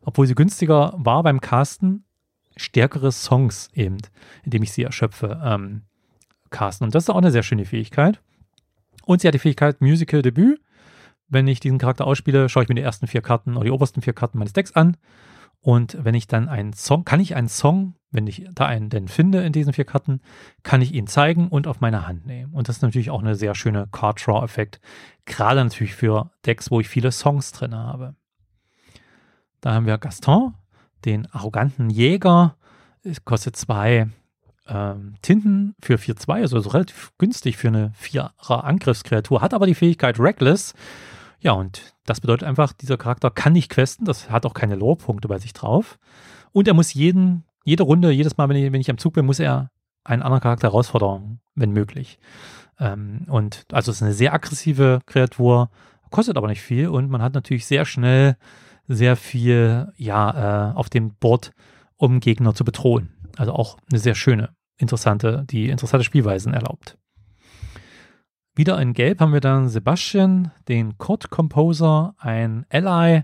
[0.02, 2.06] obwohl sie günstiger war beim Casten,
[2.56, 3.98] stärkere Songs eben,
[4.44, 5.84] indem ich sie erschöpfe, ähm,
[6.50, 6.86] casten.
[6.86, 8.22] Und das ist auch eine sehr schöne Fähigkeit.
[9.06, 10.62] Und sie hat die Fähigkeit Musical Debüt.
[11.28, 14.02] Wenn ich diesen Charakter ausspiele, schaue ich mir die ersten vier Karten oder die obersten
[14.02, 14.98] vier Karten meines Decks an.
[15.63, 19.08] Und wenn ich dann einen Song, kann ich einen Song, wenn ich da einen denn
[19.08, 20.19] finde in diesen vier Karten,
[20.62, 22.54] kann ich ihn zeigen und auf meine Hand nehmen.
[22.54, 24.82] Und das ist natürlich auch eine sehr schöne Card Draw Effekt.
[25.26, 28.13] Gerade natürlich für Decks, wo ich viele Songs drin habe.
[29.62, 30.54] Da haben wir Gaston,
[31.06, 32.58] den arroganten Jäger.
[33.02, 34.10] Es kostet zwei
[34.67, 40.19] ähm, Tinten für 4-2, also, relativ günstig für eine 4er Angriffskreatur, hat aber die Fähigkeit
[40.19, 40.73] Reckless.
[41.44, 45.28] Ja, und das bedeutet einfach, dieser Charakter kann nicht questen, das hat auch keine Lore-Punkte
[45.28, 46.00] bei sich drauf.
[46.54, 49.26] Und er muss jeden, jede Runde, jedes Mal, wenn ich, wenn ich am Zug bin,
[49.26, 49.70] muss er
[50.06, 52.18] einen anderen Charakter herausfordern, wenn möglich.
[52.80, 55.70] Ähm, und also es ist eine sehr aggressive Kreatur,
[56.12, 58.38] kostet aber nicht viel und man hat natürlich sehr schnell
[58.88, 61.52] sehr viel ja, äh, auf dem Board,
[61.98, 63.10] um Gegner zu bedrohen.
[63.36, 66.98] Also auch eine sehr schöne, interessante, die interessante Spielweisen erlaubt.
[68.56, 73.24] Wieder in Gelb haben wir dann Sebastian, den Chord Composer, ein Ally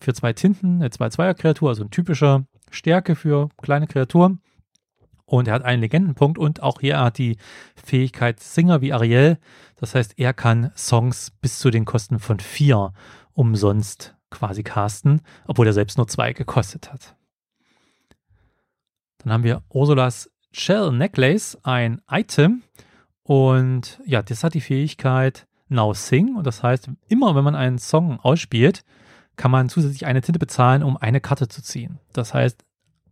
[0.00, 4.40] für zwei Tinten, eine 2-2er-Kreatur, also ein typischer Stärke für kleine Kreaturen.
[5.24, 7.36] Und er hat einen Legendenpunkt und auch hier hat die
[7.74, 9.38] Fähigkeit Singer wie Ariel.
[9.76, 12.92] Das heißt, er kann Songs bis zu den Kosten von vier
[13.32, 17.16] umsonst quasi casten, obwohl er selbst nur zwei gekostet hat.
[19.18, 22.62] Dann haben wir Ursulas Shell Necklace, ein Item.
[23.28, 26.34] Und ja, das hat die Fähigkeit Now Sing.
[26.34, 28.84] Und das heißt, immer wenn man einen Song ausspielt,
[29.36, 31.98] kann man zusätzlich eine Tinte bezahlen, um eine Karte zu ziehen.
[32.14, 32.64] Das heißt,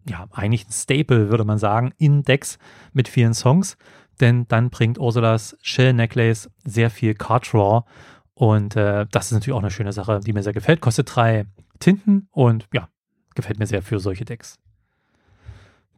[0.09, 2.59] ja, eigentlich ein Staple, würde man sagen, in Decks
[2.95, 3.77] mit vielen Songs.
[4.19, 7.85] Denn dann bringt Ursulas Shell Necklace sehr viel Card Draw
[8.33, 10.81] und äh, das ist natürlich auch eine schöne Sache, die mir sehr gefällt.
[10.81, 11.45] Kostet drei
[11.79, 12.89] Tinten und ja,
[13.35, 14.59] gefällt mir sehr für solche Decks.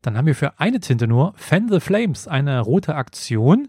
[0.02, 3.68] Dann haben wir für eine Tinte nur Fan the Flames, eine rote Aktion.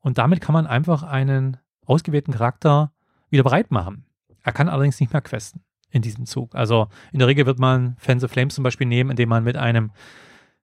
[0.00, 2.92] Und damit kann man einfach einen ausgewählten Charakter
[3.28, 4.04] wieder bereit machen.
[4.42, 6.54] Er kann allerdings nicht mehr questen in diesem Zug.
[6.54, 9.56] Also in der Regel wird man Fan the Flames zum Beispiel nehmen, indem man mit
[9.56, 9.90] einem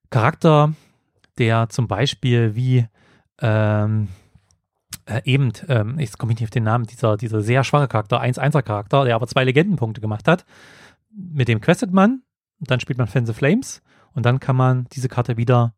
[0.10, 0.74] Charakter,
[1.38, 2.88] der zum Beispiel wie
[3.40, 4.08] ähm,
[5.06, 8.22] äh, eben, ähm, jetzt komme ich nicht auf den Namen, dieser, dieser sehr schwache Charakter,
[8.22, 10.46] 1-1er Charakter, der aber zwei Legendenpunkte gemacht hat.
[11.12, 12.24] Mit dem questet man,
[12.60, 13.82] dann spielt man Fan the Flames
[14.14, 15.76] Und dann kann man diese Karte wieder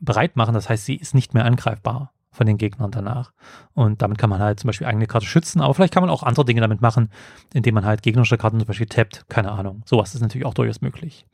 [0.00, 0.54] bereit machen.
[0.54, 3.32] Das heißt, sie ist nicht mehr angreifbar von den Gegnern danach.
[3.74, 6.22] Und damit kann man halt zum Beispiel eigene Karte schützen, aber vielleicht kann man auch
[6.22, 7.10] andere Dinge damit machen,
[7.52, 9.26] indem man halt gegnerische Karten zum Beispiel tappt.
[9.28, 9.82] Keine Ahnung.
[9.84, 11.26] Sowas ist natürlich auch durchaus möglich.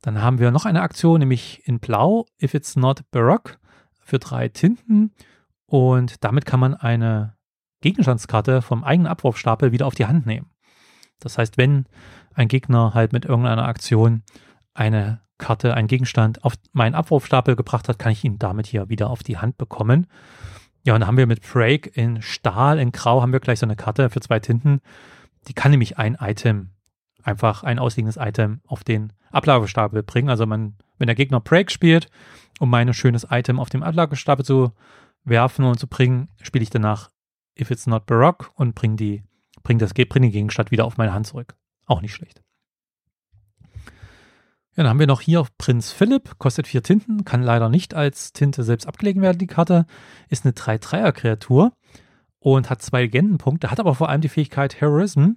[0.00, 3.58] Dann haben wir noch eine Aktion, nämlich in Blau, If It's Not Baroque,
[4.00, 5.12] für drei Tinten.
[5.66, 7.36] Und damit kann man eine
[7.82, 10.50] Gegenstandskarte vom eigenen Abwurfstapel wieder auf die Hand nehmen.
[11.20, 11.86] Das heißt, wenn
[12.34, 14.22] ein Gegner halt mit irgendeiner Aktion
[14.74, 19.10] eine Karte, einen Gegenstand auf meinen Abwurfstapel gebracht hat, kann ich ihn damit hier wieder
[19.10, 20.06] auf die Hand bekommen.
[20.84, 23.66] Ja, und dann haben wir mit Break in Stahl, in Grau haben wir gleich so
[23.66, 24.80] eine Karte für zwei Tinten.
[25.48, 26.70] Die kann nämlich ein Item,
[27.22, 30.28] einfach ein ausliegendes Item auf den Ablagestapel bringen.
[30.28, 32.08] Also man, wenn der Gegner Break spielt,
[32.58, 34.72] um mein schönes Item auf dem Ablagestapel zu
[35.24, 37.10] werfen und zu bringen, spiele ich danach
[37.58, 39.22] If It's Not Baroque und bringe die,
[39.62, 41.54] bring das, bring den Gegenstand wieder auf meine Hand zurück.
[41.86, 42.41] Auch nicht schlecht.
[44.74, 48.32] Ja, dann haben wir noch hier Prinz Philipp, kostet vier Tinten, kann leider nicht als
[48.32, 49.84] Tinte selbst abgelegen werden, die Karte.
[50.30, 51.72] Ist eine 3-3er-Kreatur
[52.38, 55.32] und hat zwei Legendenpunkte, hat aber vor allem die Fähigkeit Heroism.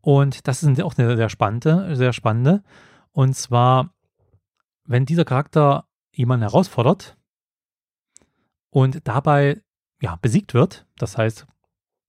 [0.00, 2.62] Und das ist auch eine sehr spannende, sehr spannende.
[3.12, 3.92] Und zwar,
[4.84, 7.18] wenn dieser Charakter jemanden herausfordert
[8.70, 9.60] und dabei
[10.00, 11.46] ja, besiegt wird, das heißt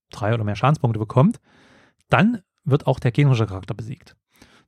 [0.10, 1.42] drei oder mehr Schadenspunkte bekommt,
[2.08, 4.16] dann wird auch der gegnerische Charakter besiegt.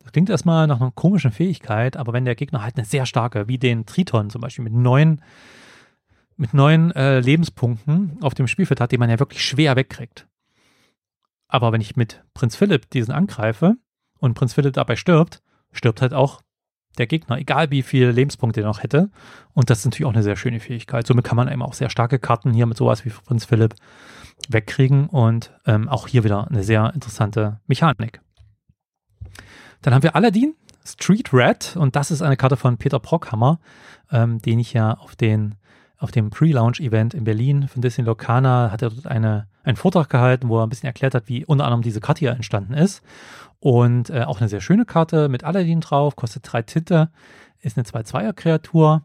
[0.04, 3.48] Das klingt erstmal nach einer komischen Fähigkeit, aber wenn der Gegner halt eine sehr starke,
[3.48, 5.22] wie den Triton zum Beispiel, mit neun,
[6.36, 10.28] mit neun äh, Lebenspunkten auf dem Spielfeld hat, den man ja wirklich schwer wegkriegt.
[11.48, 13.76] Aber wenn ich mit Prinz Philipp diesen angreife
[14.20, 16.42] und Prinz Philipp dabei stirbt, stirbt halt auch
[16.98, 19.10] der Gegner, egal wie viele Lebenspunkte er noch hätte.
[19.54, 21.08] Und das ist natürlich auch eine sehr schöne Fähigkeit.
[21.08, 23.76] Somit kann man eben auch sehr starke Karten hier mit sowas wie Prinz Philipp
[24.50, 28.22] wegkriegen und ähm, auch hier wieder eine sehr interessante Mechanik.
[29.84, 33.60] Dann haben wir Aladdin, Street Red und das ist eine Karte von Peter Brockhammer,
[34.12, 35.56] ähm, den ich ja auf den
[36.00, 40.50] auf dem Pre-Launch-Event in Berlin von Disney Locana hat er dort eine, einen Vortrag gehalten,
[40.50, 43.02] wo er ein bisschen erklärt hat, wie unter anderem diese Karte hier entstanden ist.
[43.62, 47.10] Und äh, auch eine sehr schöne Karte mit Aladdin drauf, kostet drei Tinte,
[47.62, 49.04] ist eine 2-2er-Kreatur,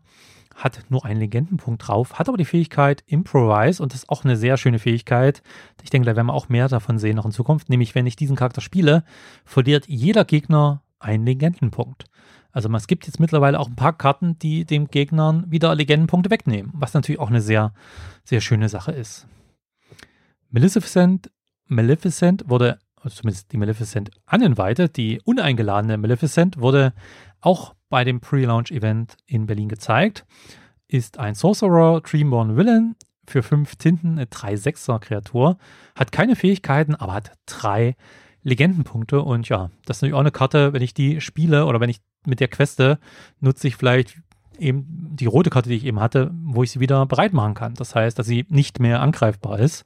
[0.58, 4.36] hat nur einen Legendenpunkt drauf, hat aber die Fähigkeit Improvise und das ist auch eine
[4.36, 5.42] sehr schöne Fähigkeit.
[5.82, 7.68] Ich denke, da werden wir auch mehr davon sehen noch in Zukunft.
[7.68, 9.04] Nämlich, wenn ich diesen Charakter spiele,
[9.44, 12.06] verliert jeder Gegner einen Legendenpunkt.
[12.50, 16.72] Also es gibt jetzt mittlerweile auch ein paar Karten, die dem Gegnern wieder Legendenpunkte wegnehmen,
[16.74, 17.72] was natürlich auch eine sehr,
[18.24, 19.28] sehr schöne Sache ist.
[20.50, 21.30] Maleficent,
[21.66, 26.94] Maleficent wurde, also zumindest die Maleficent Uninvited, die uneingeladene Maleficent, wurde
[27.40, 30.26] auch bei dem Pre-Launch-Event in Berlin gezeigt.
[30.88, 32.96] Ist ein Sorcerer, Dreamborn Villain,
[33.28, 35.58] für fünf Tinten, eine 3-6er-Kreatur.
[35.94, 37.96] Hat keine Fähigkeiten, aber hat drei
[38.42, 39.20] Legendenpunkte.
[39.22, 42.00] Und ja, das ist natürlich auch eine Karte, wenn ich die spiele oder wenn ich
[42.26, 42.98] mit der Queste
[43.40, 44.20] nutze ich vielleicht
[44.58, 47.74] eben die rote Karte, die ich eben hatte, wo ich sie wieder bereit machen kann.
[47.74, 49.84] Das heißt, dass sie nicht mehr angreifbar ist.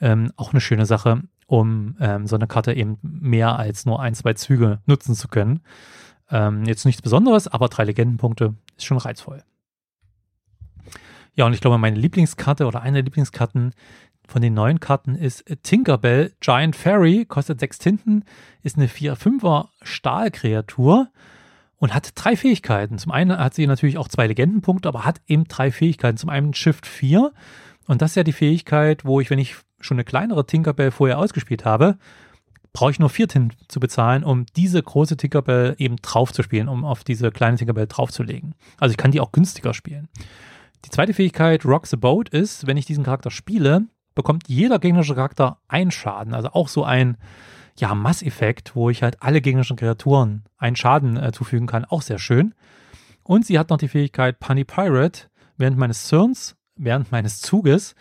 [0.00, 4.14] Ähm, auch eine schöne Sache, um ähm, so eine Karte eben mehr als nur ein,
[4.14, 5.60] zwei Züge nutzen zu können.
[6.30, 9.42] Ähm, jetzt nichts Besonderes, aber drei Legendenpunkte ist schon reizvoll.
[11.34, 13.72] Ja, und ich glaube, meine Lieblingskarte oder eine der Lieblingskarten
[14.26, 18.24] von den neuen Karten ist Tinkerbell Giant Fairy, kostet sechs Tinten,
[18.62, 21.08] ist eine 4-5er Stahlkreatur
[21.76, 22.98] und hat drei Fähigkeiten.
[22.98, 26.18] Zum einen hat sie natürlich auch zwei Legendenpunkte, aber hat eben drei Fähigkeiten.
[26.18, 27.32] Zum einen Shift 4
[27.86, 31.18] und das ist ja die Fähigkeit, wo ich, wenn ich schon eine kleinere Tinkerbell vorher
[31.18, 31.96] ausgespielt habe,
[32.72, 36.68] brauche ich nur vier Tinten zu bezahlen, um diese große Tinkerbell eben drauf zu spielen,
[36.68, 38.54] um auf diese kleine Tinkerbell draufzulegen.
[38.78, 40.08] Also ich kann die auch günstiger spielen.
[40.84, 45.14] Die zweite Fähigkeit, Rock the Boat, ist, wenn ich diesen Charakter spiele, bekommt jeder gegnerische
[45.14, 46.34] Charakter einen Schaden.
[46.34, 47.16] Also auch so ein
[47.78, 51.84] ja, Masseffekt, wo ich halt alle gegnerischen Kreaturen einen Schaden äh, zufügen kann.
[51.84, 52.54] Auch sehr schön.
[53.22, 55.24] Und sie hat noch die Fähigkeit Punny Pirate
[55.56, 57.94] während meines Turns, während meines Zuges.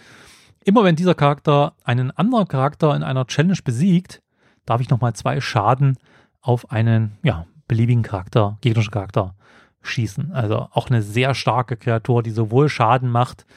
[0.63, 4.21] Immer wenn dieser Charakter einen anderen Charakter in einer Challenge besiegt,
[4.67, 5.97] darf ich nochmal zwei Schaden
[6.41, 9.35] auf einen ja, beliebigen Charakter, gegnerischen Charakter
[9.81, 10.31] schießen.
[10.33, 13.47] Also auch eine sehr starke Kreatur, die sowohl Schaden macht,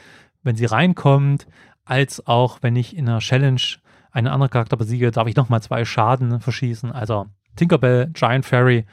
[0.41, 1.45] wenn sie reinkommt,
[1.85, 3.61] als auch wenn ich in einer Challenge
[4.11, 6.91] einen anderen Charakter besiege, darf ich nochmal zwei Schaden verschießen.
[6.91, 8.85] Also Tinkerbell, Giant Fairy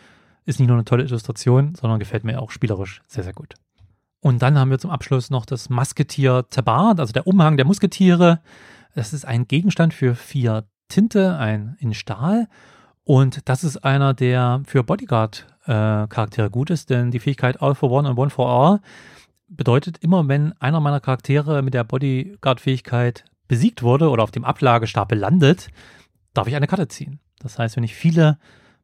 [0.44, 3.54] ist nicht nur eine tolle Illustration, sondern gefällt mir auch spielerisch sehr, sehr gut.
[4.20, 8.40] Und dann haben wir zum Abschluss noch das Musketier Tabard, also der Umhang der Musketiere.
[8.94, 12.48] Das ist ein Gegenstand für vier Tinte, ein in Stahl.
[13.04, 17.90] Und das ist einer, der für Bodyguard-Charaktere äh, gut ist, denn die Fähigkeit All for
[17.90, 18.80] One und One for All
[19.48, 25.18] bedeutet immer, wenn einer meiner Charaktere mit der Bodyguard-Fähigkeit besiegt wurde oder auf dem Ablagestapel
[25.18, 25.68] landet,
[26.34, 27.18] darf ich eine Karte ziehen.
[27.38, 28.38] Das heißt, wenn ich viele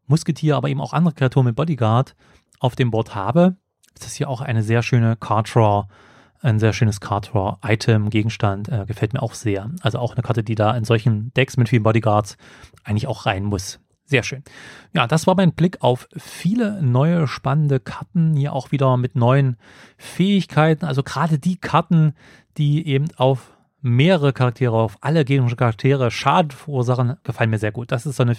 [0.06, 2.14] Musketiere, aber eben auch andere Kreaturen mit Bodyguard
[2.60, 3.56] auf dem Board habe,
[3.94, 5.86] ist das hier auch eine sehr schöne Card Draw
[6.44, 9.70] ein sehr schönes Card Draw Item, Gegenstand, äh, gefällt mir auch sehr.
[9.82, 12.36] Also auch eine Karte, die da in solchen Decks mit vielen Bodyguards
[12.84, 13.80] eigentlich auch rein muss.
[14.06, 14.42] Sehr schön.
[14.92, 19.56] Ja, das war mein Blick auf viele neue spannende Karten, hier auch wieder mit neuen
[19.96, 20.84] Fähigkeiten.
[20.84, 22.14] Also gerade die Karten,
[22.58, 27.92] die eben auf mehrere Charaktere, auf alle gegnerischen Charaktere Schaden verursachen, gefallen mir sehr gut.
[27.92, 28.32] Das ist so eine,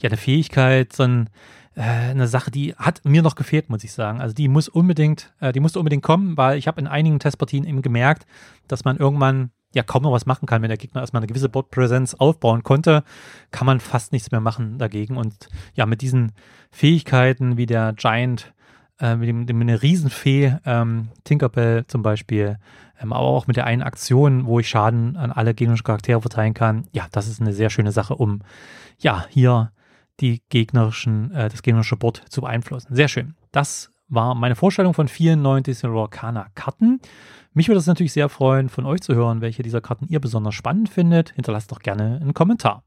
[0.00, 1.28] ja, eine Fähigkeit, so ein,
[1.74, 4.20] äh, eine Sache, die hat mir noch gefehlt, muss ich sagen.
[4.20, 7.64] Also die muss unbedingt, äh, die musste unbedingt kommen, weil ich habe in einigen Testpartien
[7.64, 8.26] eben gemerkt,
[8.68, 11.48] dass man irgendwann ja kaum noch was machen kann, wenn der Gegner erstmal eine gewisse
[11.48, 13.04] Bot-Präsenz aufbauen konnte,
[13.50, 15.16] kann man fast nichts mehr machen dagegen.
[15.16, 16.32] Und ja, mit diesen
[16.70, 18.52] Fähigkeiten wie der Giant,
[19.00, 22.58] äh, mit, dem, mit einer Riesenfee, ähm, Tinkerbell zum Beispiel,
[23.00, 26.54] ähm, aber auch mit der einen Aktion, wo ich Schaden an alle gegnerischen Charaktere verteilen
[26.54, 28.40] kann, ja, das ist eine sehr schöne Sache, um
[28.98, 29.72] ja hier
[30.22, 32.94] die gegnerischen, äh, das gegnerische Board zu beeinflussen.
[32.94, 33.34] Sehr schön.
[33.50, 37.00] Das war meine Vorstellung von vielen neuen Disney Arcana Karten.
[37.54, 40.54] Mich würde es natürlich sehr freuen, von euch zu hören, welche dieser Karten ihr besonders
[40.54, 41.30] spannend findet.
[41.30, 42.84] Hinterlasst doch gerne einen Kommentar.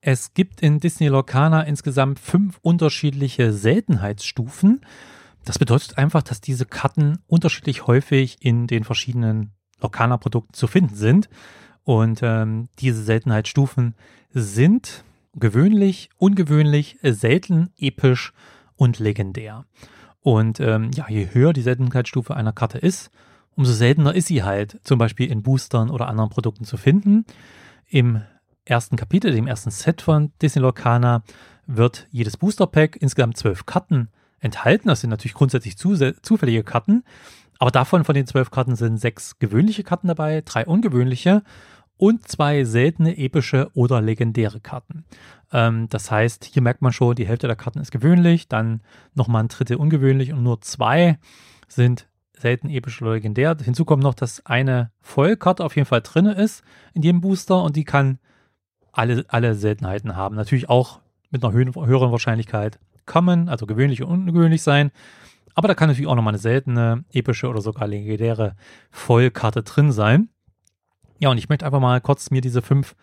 [0.00, 4.82] Es gibt in Disney Lorcana insgesamt fünf unterschiedliche Seltenheitsstufen.
[5.44, 11.28] Das bedeutet einfach, dass diese Karten unterschiedlich häufig in den verschiedenen Lorcana-Produkten zu finden sind.
[11.82, 13.94] Und ähm, diese Seltenheitsstufen
[14.30, 15.04] sind
[15.36, 18.32] gewöhnlich, ungewöhnlich, selten, episch
[18.76, 19.64] und legendär.
[20.20, 23.10] Und ähm, ja, je höher die Seltenheitsstufe einer Karte ist,
[23.54, 27.24] umso seltener ist sie halt, zum Beispiel in Boostern oder anderen Produkten zu finden.
[27.88, 28.22] Im
[28.64, 31.22] ersten Kapitel, dem ersten Set von Disney Lorcana,
[31.66, 34.08] wird jedes Booster Pack insgesamt zwölf Karten
[34.40, 34.88] enthalten.
[34.88, 37.04] Das sind natürlich grundsätzlich zufällige Karten,
[37.58, 41.42] aber davon von den zwölf Karten sind sechs gewöhnliche Karten dabei, drei ungewöhnliche
[41.96, 45.04] und zwei seltene, epische oder legendäre Karten.
[45.52, 48.82] Ähm, das heißt, hier merkt man schon, die Hälfte der Karten ist gewöhnlich, dann
[49.14, 51.18] nochmal ein Drittel ungewöhnlich und nur zwei
[51.68, 53.56] sind selten, episch oder legendär.
[53.62, 57.76] Hinzu kommt noch, dass eine Vollkarte auf jeden Fall drin ist in jedem Booster und
[57.76, 58.18] die kann
[58.92, 60.36] alle, alle Seltenheiten haben.
[60.36, 64.90] Natürlich auch mit einer höheren Wahrscheinlichkeit kommen, also gewöhnlich und ungewöhnlich sein.
[65.54, 68.56] Aber da kann natürlich auch nochmal eine seltene, epische oder sogar legendäre
[68.90, 70.28] Vollkarte drin sein.
[71.18, 72.94] Ja, und ich möchte einfach mal kurz mir diese fünf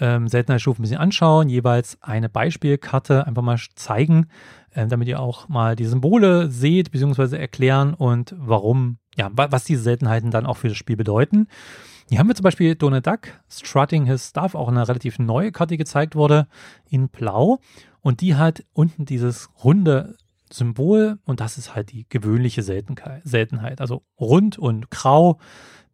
[0.00, 4.28] ähm, Seltenheitsstufen ein bisschen anschauen, jeweils eine Beispielkarte einfach mal zeigen,
[4.72, 9.82] äh, damit ihr auch mal die Symbole seht, beziehungsweise erklären und warum, ja, was diese
[9.82, 11.48] Seltenheiten dann auch für das Spiel bedeuten.
[12.08, 15.74] Hier haben wir zum Beispiel Donald Duck, Strutting His Stuff, auch eine relativ neue Karte,
[15.74, 16.46] die gezeigt wurde,
[16.88, 17.58] in Blau.
[18.00, 20.16] Und die hat unten dieses runde
[20.50, 23.80] Symbol und das ist halt die gewöhnliche Seltenheit.
[23.82, 25.38] Also rund und grau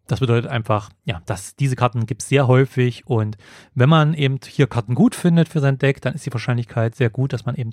[0.07, 3.39] das bedeutet einfach, ja, dass diese Karten gibt es sehr häufig und
[3.75, 7.11] wenn man eben hier Karten gut findet für sein Deck, dann ist die Wahrscheinlichkeit sehr
[7.11, 7.71] gut, dass man eben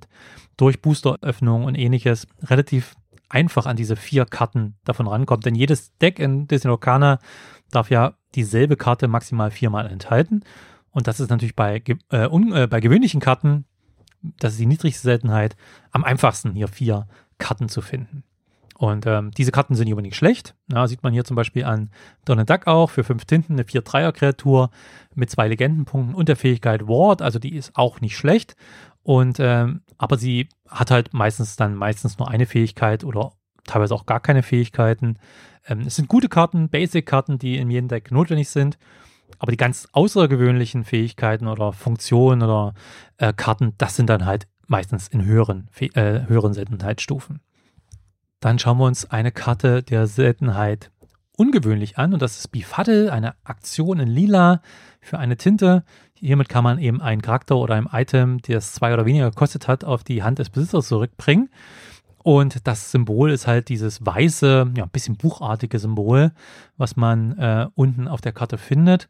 [0.55, 2.95] durch Boosteröffnung und ähnliches relativ
[3.27, 5.45] einfach an diese vier Karten davon rankommt.
[5.45, 7.19] Denn jedes Deck in Disney Arcana
[7.69, 10.43] darf ja dieselbe Karte maximal viermal enthalten.
[10.91, 13.65] Und das ist natürlich bei, äh, un, äh, bei gewöhnlichen Karten,
[14.21, 15.55] das ist die niedrigste Seltenheit,
[15.91, 18.23] am einfachsten hier vier Karten zu finden.
[18.81, 20.55] Und ähm, diese Karten sind nicht schlecht.
[20.73, 21.91] Ja, sieht man hier zum Beispiel an
[22.25, 24.71] Donald Duck auch für fünf Tinten, eine 4-3er-Kreatur
[25.13, 27.21] mit zwei Legendenpunkten und der Fähigkeit Ward.
[27.21, 28.55] Also die ist auch nicht schlecht.
[29.03, 33.33] Und ähm, aber sie hat halt meistens dann meistens nur eine Fähigkeit oder
[33.65, 35.19] teilweise auch gar keine Fähigkeiten.
[35.67, 38.79] Ähm, es sind gute Karten, Basic-Karten, die in jedem Deck notwendig sind.
[39.37, 42.73] Aber die ganz außergewöhnlichen Fähigkeiten oder Funktionen oder
[43.17, 47.41] äh, Karten, das sind dann halt meistens in höheren, äh, höheren Seltenheitsstufen.
[48.41, 50.91] Dann schauen wir uns eine Karte der Seltenheit
[51.37, 54.61] ungewöhnlich an und das ist Befuddle, eine Aktion in lila
[54.99, 55.83] für eine Tinte.
[56.15, 59.83] Hiermit kann man eben einen Charakter oder ein Item, das zwei oder weniger gekostet hat,
[59.83, 61.49] auf die Hand des Besitzers zurückbringen.
[62.23, 66.31] Und das Symbol ist halt dieses weiße, ja, ein bisschen buchartige Symbol,
[66.77, 69.07] was man äh, unten auf der Karte findet.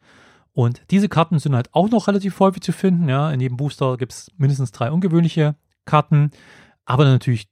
[0.54, 3.08] Und diese Karten sind halt auch noch relativ häufig zu finden.
[3.08, 6.32] Ja, in jedem Booster gibt es mindestens drei ungewöhnliche Karten,
[6.86, 7.51] aber natürlich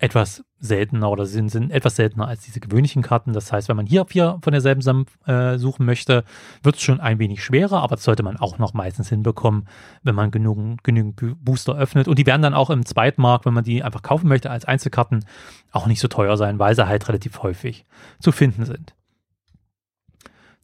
[0.00, 3.34] etwas seltener oder sind, sind etwas seltener als diese gewöhnlichen Karten.
[3.34, 6.24] Das heißt, wenn man hier vier von derselben zusammen äh, suchen möchte,
[6.62, 9.68] wird es schon ein wenig schwerer, aber das sollte man auch noch meistens hinbekommen,
[10.02, 12.08] wenn man genügend, genügend Booster öffnet.
[12.08, 15.24] Und die werden dann auch im Zweitmarkt, wenn man die einfach kaufen möchte als Einzelkarten,
[15.70, 17.84] auch nicht so teuer sein, weil sie halt relativ häufig
[18.20, 18.94] zu finden sind.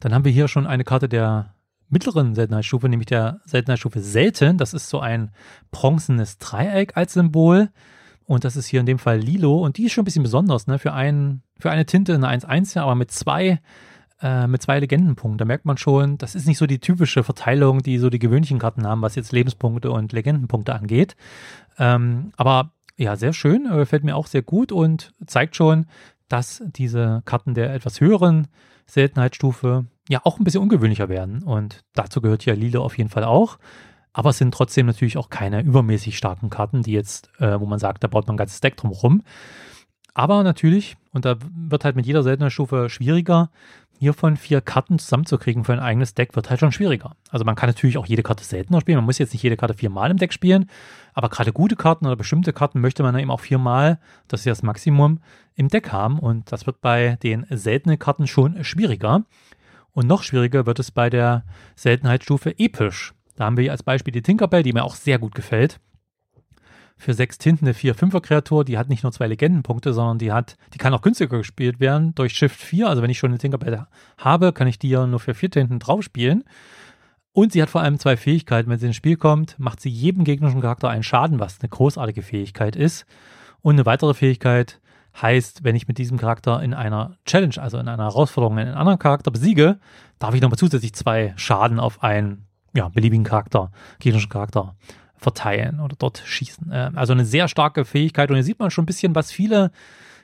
[0.01, 1.55] Dann haben wir hier schon eine Karte der
[1.91, 4.57] mittleren Seltenheitsstufe, nämlich der Seltenheitsstufe Selten.
[4.57, 5.31] Das ist so ein
[5.71, 7.69] bronzenes Dreieck als Symbol.
[8.27, 9.59] Und das ist hier in dem Fall Lilo.
[9.65, 10.79] Und die ist schon ein bisschen besonders, ne?
[10.79, 13.61] Für, einen, für eine Tinte eine 1-1, ja, aber mit zwei,
[14.21, 15.39] äh, mit zwei Legendenpunkten.
[15.39, 18.59] Da merkt man schon, das ist nicht so die typische Verteilung, die so die gewöhnlichen
[18.59, 21.17] Karten haben, was jetzt Lebenspunkte und Legendenpunkte angeht.
[21.79, 25.87] Ähm, aber ja, sehr schön, äh, gefällt mir auch sehr gut und zeigt schon,
[26.29, 28.49] dass diese Karten der etwas höheren
[28.87, 31.43] Seltenheitsstufe ja auch ein bisschen ungewöhnlicher werden.
[31.43, 33.59] Und dazu gehört ja Lila auf jeden Fall auch.
[34.17, 37.79] Aber es sind trotzdem natürlich auch keine übermäßig starken Karten, die jetzt, äh, wo man
[37.79, 39.23] sagt, da baut man ein ganzes Deck drumherum.
[40.15, 43.51] Aber natürlich, und da wird halt mit jeder Seltenheitsstufe schwieriger,
[43.99, 47.15] hiervon vier Karten zusammenzukriegen für ein eigenes Deck wird halt schon schwieriger.
[47.29, 48.97] Also man kann natürlich auch jede Karte seltener spielen.
[48.97, 50.71] Man muss jetzt nicht jede Karte viermal im Deck spielen,
[51.13, 53.99] aber gerade gute Karten oder bestimmte Karten möchte man eben auch viermal,
[54.29, 55.21] das ist das Maximum,
[55.57, 56.19] im Deck haben.
[56.19, 59.25] Und das wird bei den seltenen Karten schon schwieriger.
[59.93, 61.45] Und noch schwieriger wird es bei der
[61.75, 63.13] Seltenheitsstufe episch.
[63.37, 65.81] Da haben wir hier als Beispiel die Tinkerbell, die mir auch sehr gut gefällt
[66.97, 70.79] für sechs Tinten eine 4-5er-Kreatur, die hat nicht nur zwei Legendenpunkte, sondern die hat, die
[70.79, 72.89] kann auch günstiger gespielt werden durch Shift 4.
[72.89, 73.87] Also wenn ich schon eine Tinkerbell
[74.19, 76.45] habe, kann ich die ja nur für vier Tinten drauf spielen.
[77.33, 78.71] Und sie hat vor allem zwei Fähigkeiten.
[78.71, 82.23] Wenn sie ins Spiel kommt, macht sie jedem gegnerischen Charakter einen Schaden, was eine großartige
[82.23, 83.05] Fähigkeit ist.
[83.61, 84.81] Und eine weitere Fähigkeit
[85.21, 88.99] heißt, wenn ich mit diesem Charakter in einer Challenge, also in einer Herausforderung einen anderen
[88.99, 89.79] Charakter besiege,
[90.19, 92.46] darf ich nochmal zusätzlich zwei Schaden auf einen
[92.77, 94.77] ja, beliebigen Charakter, gegnerischen Charakter
[95.17, 96.71] verteilen oder dort schießen.
[96.71, 99.73] Äh, also eine sehr starke Fähigkeit und hier sieht man schon ein bisschen, was viele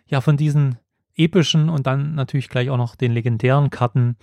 [0.06, 0.78] ja von diesen
[1.16, 4.16] epischen und dann natürlich gleich auch noch den legendären Karten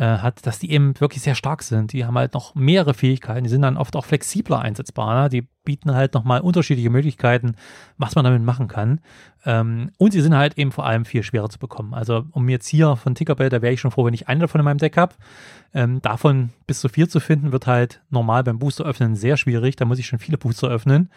[0.00, 1.92] äh, hat, dass die eben wirklich sehr stark sind.
[1.92, 5.24] Die haben halt noch mehrere Fähigkeiten, die sind dann oft auch flexibler einsetzbar.
[5.24, 5.28] Ne?
[5.28, 7.54] Die bieten halt nochmal unterschiedliche Möglichkeiten,
[7.98, 9.00] was man damit machen kann.
[9.44, 11.92] Ähm, und sie sind halt eben vor allem viel schwerer zu bekommen.
[11.92, 14.62] Also um jetzt hier von Tinkerbell, da wäre ich schon froh, wenn ich eine davon
[14.62, 15.14] in meinem Deck habe.
[15.74, 19.76] Ähm, davon bis zu vier zu finden, wird halt normal beim Booster öffnen sehr schwierig.
[19.76, 21.10] Da muss ich schon viele Booster öffnen.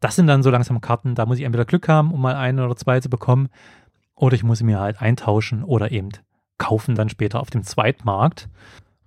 [0.00, 2.62] Das sind dann so langsam Karten, da muss ich entweder Glück haben, um mal eine
[2.64, 3.48] oder zwei zu bekommen,
[4.14, 6.10] oder ich muss sie mir halt eintauschen oder eben
[6.58, 8.48] kaufen dann später auf dem Zweitmarkt.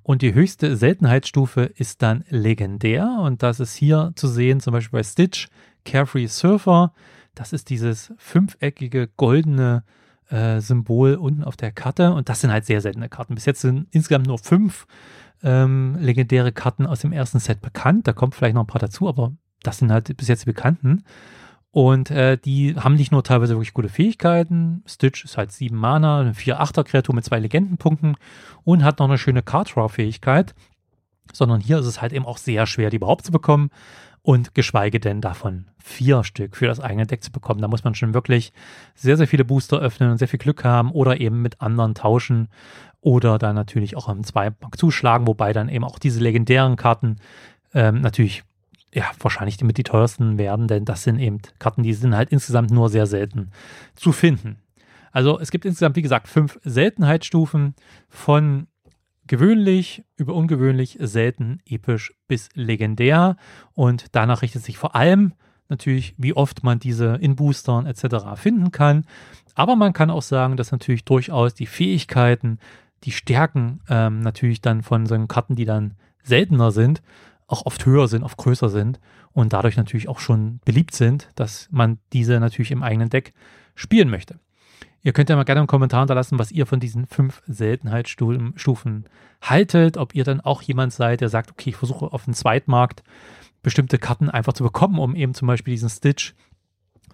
[0.03, 3.19] Und die höchste Seltenheitsstufe ist dann legendär.
[3.21, 5.47] Und das ist hier zu sehen, zum Beispiel bei Stitch,
[5.85, 6.93] Carefree Surfer.
[7.35, 9.83] Das ist dieses fünfeckige goldene
[10.29, 12.13] äh, Symbol unten auf der Karte.
[12.13, 13.35] Und das sind halt sehr seltene Karten.
[13.35, 14.87] Bis jetzt sind insgesamt nur fünf
[15.43, 18.07] ähm, legendäre Karten aus dem ersten Set bekannt.
[18.07, 19.33] Da kommt vielleicht noch ein paar dazu, aber
[19.63, 21.03] das sind halt bis jetzt die bekannten.
[21.71, 24.83] Und äh, die haben nicht nur teilweise wirklich gute Fähigkeiten.
[24.85, 28.17] Stitch ist halt 7 Mana, eine 4-8er-Kreatur mit zwei Legendenpunkten
[28.63, 30.53] und hat noch eine schöne Card-Draw-Fähigkeit.
[31.31, 33.69] Sondern hier ist es halt eben auch sehr schwer, die überhaupt zu bekommen.
[34.23, 37.61] Und geschweige denn davon vier Stück für das eigene Deck zu bekommen.
[37.61, 38.53] Da muss man schon wirklich
[38.93, 42.49] sehr, sehr viele Booster öffnen und sehr viel Glück haben oder eben mit anderen tauschen
[42.99, 47.15] oder dann natürlich auch am Zweipack zuschlagen, wobei dann eben auch diese legendären Karten
[47.73, 48.43] ähm, natürlich
[48.93, 52.71] ja, wahrscheinlich mit die teuersten werden, denn das sind eben Karten, die sind halt insgesamt
[52.71, 53.51] nur sehr selten
[53.95, 54.57] zu finden.
[55.11, 57.75] Also es gibt insgesamt, wie gesagt, fünf Seltenheitsstufen
[58.09, 58.67] von
[59.27, 63.37] gewöhnlich über ungewöhnlich, selten, episch bis legendär.
[63.73, 65.33] Und danach richtet sich vor allem
[65.69, 68.35] natürlich, wie oft man diese in Boostern etc.
[68.35, 69.05] finden kann.
[69.55, 72.59] Aber man kann auch sagen, dass natürlich durchaus die Fähigkeiten,
[73.03, 77.01] die Stärken ähm, natürlich dann von so Karten, die dann seltener sind,
[77.51, 78.99] auch oft höher sind, oft größer sind
[79.33, 83.33] und dadurch natürlich auch schon beliebt sind, dass man diese natürlich im eigenen Deck
[83.75, 84.39] spielen möchte.
[85.03, 89.05] Ihr könnt ja mal gerne einen Kommentar hinterlassen, was ihr von diesen fünf Seltenheitsstufen
[89.41, 93.03] haltet, ob ihr dann auch jemand seid, der sagt, okay, ich versuche auf dem Zweitmarkt
[93.63, 96.35] bestimmte Karten einfach zu bekommen, um eben zum Beispiel diesen Stitch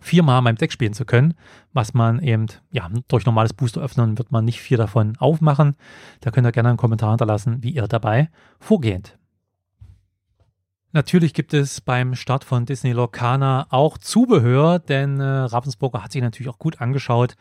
[0.02, 1.34] viermal in meinem Deck spielen zu können,
[1.74, 5.76] was man eben, ja, durch normales Booster öffnen wird man nicht vier davon aufmachen.
[6.22, 8.30] Da könnt ihr gerne einen Kommentar hinterlassen, wie ihr dabei
[8.60, 9.17] vorgeht.
[10.94, 16.22] Natürlich gibt es beim Start von Disney Lorcana auch Zubehör, denn äh, Ravensburger hat sich
[16.22, 17.36] natürlich auch gut angeschaut,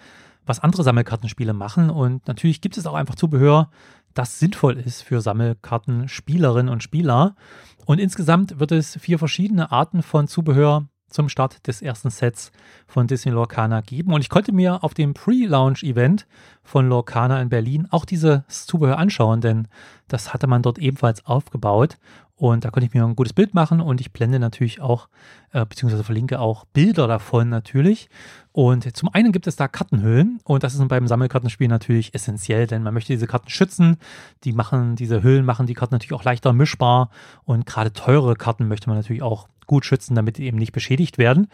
[0.45, 1.89] was andere Sammelkartenspiele machen.
[1.89, 3.71] Und natürlich gibt es auch einfach Zubehör,
[4.15, 7.37] das sinnvoll ist für Sammelkartenspielerinnen und Spieler.
[7.85, 12.51] Und insgesamt wird es vier verschiedene Arten von Zubehör zum Start des ersten Sets
[12.87, 14.13] von Disney Lorcana geben.
[14.13, 16.27] Und ich konnte mir auf dem Pre-Launch-Event
[16.63, 19.69] von Lorcana in Berlin auch dieses Zubehör anschauen, denn
[20.09, 21.99] das hatte man dort ebenfalls aufgebaut.
[22.39, 25.09] Und da konnte ich mir ein gutes Bild machen und ich blende natürlich auch,
[25.53, 28.11] äh, beziehungsweise verlinke auch Bilder davon natürlich.
[28.53, 32.83] Und zum einen gibt es da Kartenhüllen und das ist beim Sammelkartenspiel natürlich essentiell, denn
[32.83, 33.97] man möchte diese Karten schützen.
[34.45, 37.09] Die machen, diese Hüllen machen die Karten natürlich auch leichter mischbar
[37.45, 41.17] und gerade teure Karten möchte man natürlich auch gut schützen, damit die eben nicht beschädigt
[41.17, 41.49] werden.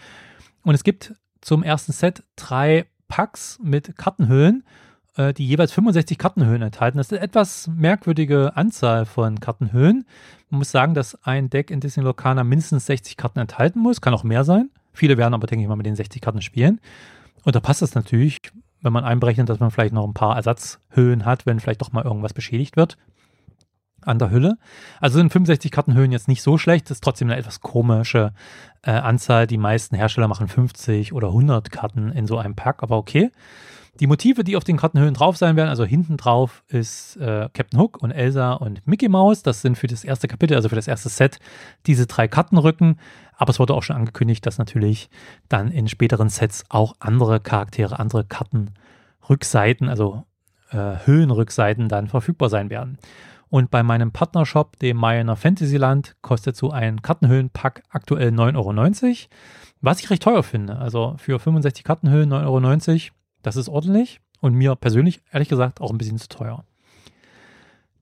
[0.65, 4.65] Und es gibt zum ersten Set drei Packs mit Kartenhüllen
[5.17, 6.99] äh, die jeweils 65 Kartenhöhen enthalten.
[6.99, 10.07] Das ist eine etwas merkwürdige Anzahl von Kartenhöhen.
[10.51, 14.01] Man muss sagen, dass ein Deck in Disney Locana mindestens 60 Karten enthalten muss.
[14.01, 14.71] Kann auch mehr sein.
[14.93, 16.81] Viele werden aber, denke ich mal, mit den 60 Karten spielen.
[17.45, 18.39] Und da passt es natürlich,
[18.83, 22.05] wenn man einberechnet, dass man vielleicht noch ein paar Ersatzhöhen hat, wenn vielleicht doch mal
[22.05, 22.97] irgendwas beschädigt wird.
[24.05, 24.59] an der Hülle.
[25.01, 28.33] Also sind 65 Kartenhöhen jetzt nicht so schlecht, das ist trotzdem eine etwas komische
[28.83, 29.47] äh, Anzahl.
[29.47, 33.31] Die meisten Hersteller machen 50 oder 100 Karten in so einem Pack, aber okay.
[34.01, 37.79] Die Motive, die auf den Kartenhöhen drauf sein werden, also hinten drauf ist äh, Captain
[37.79, 39.43] Hook und Elsa und Mickey Mouse.
[39.43, 41.39] Das sind für das erste Kapitel, also für das erste Set,
[41.87, 42.99] diese drei Kartenrücken.
[43.37, 45.11] Aber es wurde auch schon angekündigt, dass natürlich
[45.51, 50.25] dann in späteren Sets auch andere Charaktere, andere Kartenrückseiten, also
[50.71, 52.97] äh, Höhenrückseiten dann verfügbar sein werden.
[53.51, 59.17] Und bei meinem Partnershop, dem Mayana Fantasyland, kostet so ein Kartenhöhenpack aktuell 9,90 Euro.
[59.83, 60.79] Was ich recht teuer finde.
[60.79, 65.91] Also für 65 Kartenhöhen 9,90 Euro das ist ordentlich und mir persönlich, ehrlich gesagt, auch
[65.91, 66.65] ein bisschen zu teuer.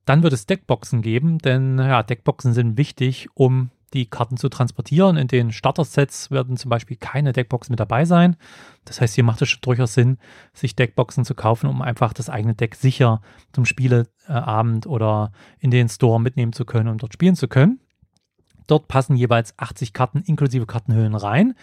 [0.04, 5.16] Dann wird es Deckboxen geben, denn ja, Deckboxen sind wichtig, um die Karten zu transportieren.
[5.16, 8.36] In den Starter-Sets werden zum Beispiel keine Deckboxen mit dabei sein.
[8.84, 10.18] Das heißt, hier macht es durchaus Sinn,
[10.52, 13.20] sich Deckboxen zu kaufen, um einfach das eigene Deck sicher
[13.52, 17.80] zum Spieleabend oder in den Store mitnehmen zu können und dort spielen zu können.
[18.66, 21.54] Dort passen jeweils 80 Karten inklusive Kartenhöhen rein.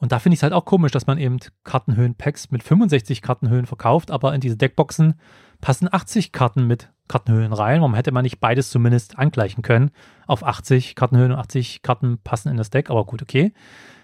[0.00, 3.66] Und da finde ich es halt auch komisch, dass man eben Kartenhöhen-Packs mit 65 Kartenhöhen
[3.66, 5.14] verkauft, aber in diese Deckboxen
[5.60, 7.80] passen 80 Karten mit Kartenhöhen rein.
[7.80, 9.90] Warum hätte man nicht beides zumindest angleichen können?
[10.26, 13.52] Auf 80 Kartenhöhen und 80 Karten passen in das Deck, aber gut, okay.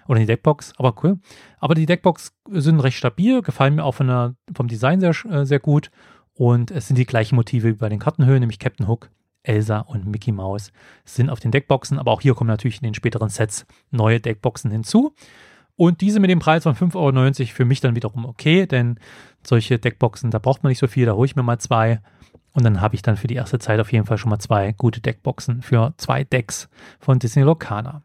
[0.06, 1.18] Oder in die Deckbox, aber cool.
[1.60, 5.46] Aber die Deckbox sind recht stabil, gefallen mir auch von der, vom Design sehr, äh,
[5.46, 5.90] sehr gut.
[6.34, 9.10] Und es sind die gleichen Motive wie bei den Kartenhöhen, nämlich Captain Hook,
[9.42, 10.72] Elsa und Mickey Mouse
[11.06, 11.98] sind auf den Deckboxen.
[11.98, 15.14] Aber auch hier kommen natürlich in den späteren Sets neue Deckboxen hinzu.
[15.76, 18.98] Und diese mit dem Preis von 5,90 Euro für mich dann wiederum okay, denn
[19.46, 22.00] solche Deckboxen, da braucht man nicht so viel, da hole ich mir mal zwei.
[22.52, 24.72] Und dann habe ich dann für die erste Zeit auf jeden Fall schon mal zwei
[24.72, 28.02] gute Deckboxen für zwei Decks von Disney Locana.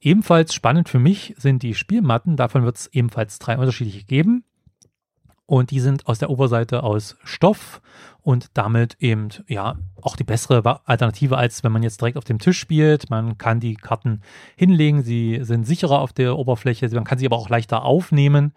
[0.00, 2.36] Ebenfalls spannend für mich sind die Spielmatten.
[2.36, 4.44] Davon wird es ebenfalls drei unterschiedliche geben.
[5.50, 7.82] Und die sind aus der Oberseite aus Stoff
[8.22, 12.38] und damit eben ja auch die bessere Alternative, als wenn man jetzt direkt auf dem
[12.38, 13.10] Tisch spielt.
[13.10, 14.20] Man kann die Karten
[14.54, 18.52] hinlegen, sie sind sicherer auf der Oberfläche, man kann sie aber auch leichter aufnehmen,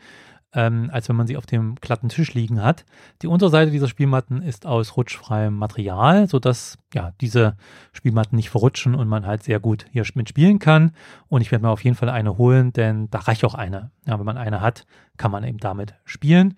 [0.54, 2.86] ähm, als wenn man sie auf dem glatten Tisch liegen hat.
[3.22, 7.56] Die Unterseite dieser Spielmatten ist aus rutschfreiem Material, sodass ja diese
[7.92, 10.92] Spielmatten nicht verrutschen und man halt sehr gut hier mitspielen kann.
[11.28, 13.92] Und ich werde mir auf jeden Fall eine holen, denn da reicht auch eine.
[14.06, 14.86] Ja, wenn man eine hat,
[15.18, 16.56] kann man eben damit spielen.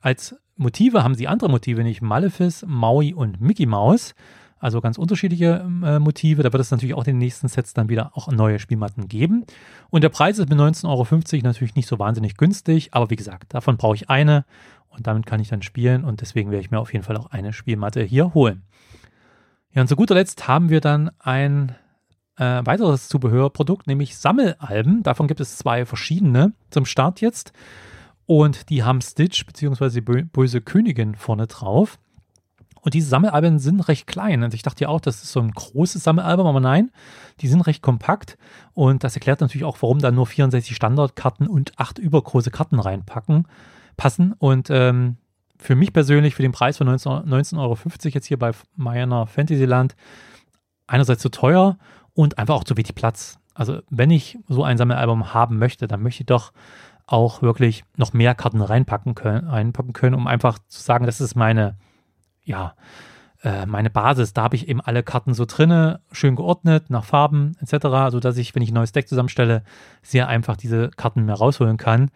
[0.00, 4.14] Als Motive haben sie andere Motive, nicht Malefice, Maui und Mickey Mouse.
[4.60, 6.42] Also ganz unterschiedliche äh, Motive.
[6.42, 9.46] Da wird es natürlich auch in den nächsten Sets dann wieder auch neue Spielmatten geben.
[9.88, 12.90] Und der Preis ist mit 19,50 Euro natürlich nicht so wahnsinnig günstig.
[12.92, 14.44] Aber wie gesagt, davon brauche ich eine
[14.90, 16.04] und damit kann ich dann spielen.
[16.04, 18.62] Und deswegen werde ich mir auf jeden Fall auch eine Spielmatte hier holen.
[19.72, 21.74] Ja, und zu guter Letzt haben wir dann ein
[22.36, 25.02] äh, weiteres Zubehörprodukt, nämlich Sammelalben.
[25.02, 27.52] Davon gibt es zwei verschiedene zum Start jetzt.
[28.26, 30.00] Und die haben Stitch bzw.
[30.00, 31.98] Böse Königin vorne drauf.
[32.80, 34.42] Und diese Sammelalben sind recht klein.
[34.42, 36.90] Also ich dachte ja auch, das ist so ein großes Sammelalbum, aber nein,
[37.40, 38.38] die sind recht kompakt.
[38.72, 43.46] Und das erklärt natürlich auch, warum da nur 64 Standardkarten und acht übergroße Karten reinpacken,
[43.96, 44.32] passen.
[44.38, 45.16] Und ähm,
[45.58, 49.94] für mich persönlich, für den Preis von 19,50 19 Euro jetzt hier bei meiner Fantasyland,
[50.86, 51.76] einerseits zu teuer
[52.14, 53.38] und einfach auch zu wenig Platz.
[53.54, 56.52] Also wenn ich so ein Sammelalbum haben möchte, dann möchte ich doch
[57.06, 61.34] auch wirklich noch mehr Karten reinpacken können, reinpacken können, um einfach zu sagen, das ist
[61.34, 61.76] meine,
[62.50, 62.74] ja,
[63.42, 64.32] äh, meine Basis.
[64.32, 68.54] Da habe ich eben alle Karten so drinne, schön geordnet, nach Farben etc., sodass ich,
[68.54, 69.62] wenn ich ein neues Deck zusammenstelle,
[70.02, 72.10] sehr einfach diese Karten mehr rausholen kann.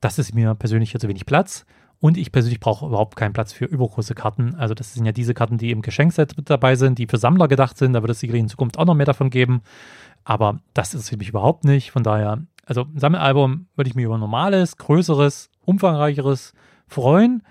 [0.00, 1.66] Das ist mir persönlich hier zu wenig Platz.
[1.98, 4.54] Und ich persönlich brauche überhaupt keinen Platz für übergroße Karten.
[4.54, 7.46] Also das sind ja diese Karten, die im Geschenkset mit dabei sind, die für Sammler
[7.46, 7.92] gedacht sind.
[7.92, 9.60] Da wird es sicherlich in Zukunft auch noch mehr davon geben.
[10.24, 11.90] Aber das ist für mich überhaupt nicht.
[11.90, 12.38] Von daher
[12.70, 16.52] also ein Sammelalbum würde ich mir über normales, größeres, umfangreicheres
[16.86, 17.42] freuen.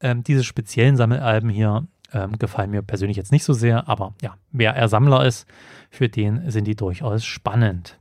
[0.00, 4.36] Ähm, diese speziellen Sammelalben hier ähm, gefallen mir persönlich jetzt nicht so sehr, aber ja,
[4.52, 5.46] wer eher Sammler ist,
[5.90, 7.98] für den sind die durchaus spannend.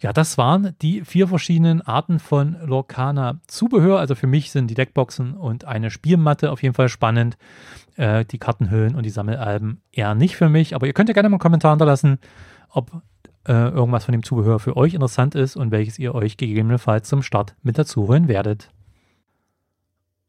[0.00, 3.98] Ja, das waren die vier verschiedenen Arten von Lorcana Zubehör.
[3.98, 7.38] Also für mich sind die Deckboxen und eine Spielmatte auf jeden Fall spannend.
[7.96, 10.74] Äh, die Kartenhüllen und die Sammelalben eher nicht für mich.
[10.74, 12.18] Aber ihr könnt ja gerne mal einen Kommentar hinterlassen,
[12.68, 13.02] ob
[13.48, 17.22] äh, irgendwas von dem Zubehör für euch interessant ist und welches ihr euch gegebenenfalls zum
[17.22, 18.70] Start mit dazu holen werdet.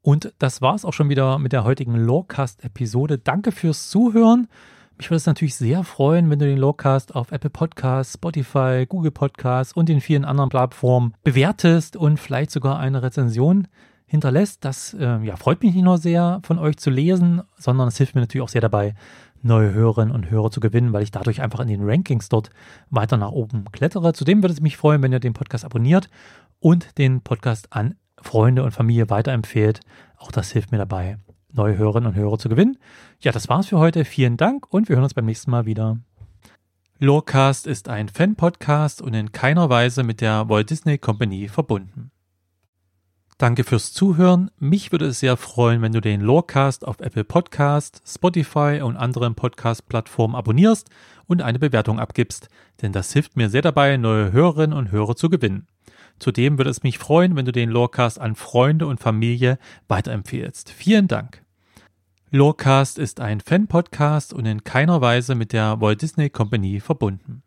[0.07, 3.17] Und das war es auch schon wieder mit der heutigen Lorecast-Episode.
[3.17, 4.47] Danke fürs Zuhören.
[4.97, 9.11] Mich würde es natürlich sehr freuen, wenn du den Lorecast auf Apple Podcasts, Spotify, Google
[9.11, 13.67] Podcasts und den vielen anderen Plattformen bewertest und vielleicht sogar eine Rezension
[14.05, 14.63] hinterlässt.
[14.63, 18.15] Das äh, ja, freut mich nicht nur sehr, von euch zu lesen, sondern es hilft
[18.15, 18.95] mir natürlich auch sehr dabei,
[19.41, 22.49] neue Hörerinnen und Hörer zu gewinnen, weil ich dadurch einfach in den Rankings dort
[22.89, 24.13] weiter nach oben klettere.
[24.13, 26.09] Zudem würde es mich freuen, wenn ihr den Podcast abonniert
[26.61, 29.81] und den Podcast an Freunde und Familie weiterempfehlt.
[30.17, 31.17] Auch das hilft mir dabei,
[31.51, 32.77] neue Hörerinnen und Hörer zu gewinnen.
[33.19, 34.05] Ja, das war's für heute.
[34.05, 35.97] Vielen Dank und wir hören uns beim nächsten Mal wieder.
[36.99, 42.11] Lorecast ist ein Fan-Podcast und in keiner Weise mit der Walt Disney Company verbunden.
[43.37, 44.49] Danke fürs Zuhören.
[44.57, 49.35] Mich würde es sehr freuen, wenn du den Lorecast auf Apple Podcast, Spotify und anderen
[49.35, 50.89] Podcast-Plattformen abonnierst
[51.27, 52.49] und eine Bewertung abgibst,
[52.81, 55.67] denn das hilft mir sehr dabei, neue Hörerinnen und Hörer zu gewinnen.
[56.19, 60.69] Zudem würde es mich freuen, wenn du den Lorecast an Freunde und Familie weiterempfehlst.
[60.69, 61.43] Vielen Dank.
[62.31, 67.43] Lorecast ist ein Fan-Podcast und in keiner Weise mit der Walt Disney Company verbunden.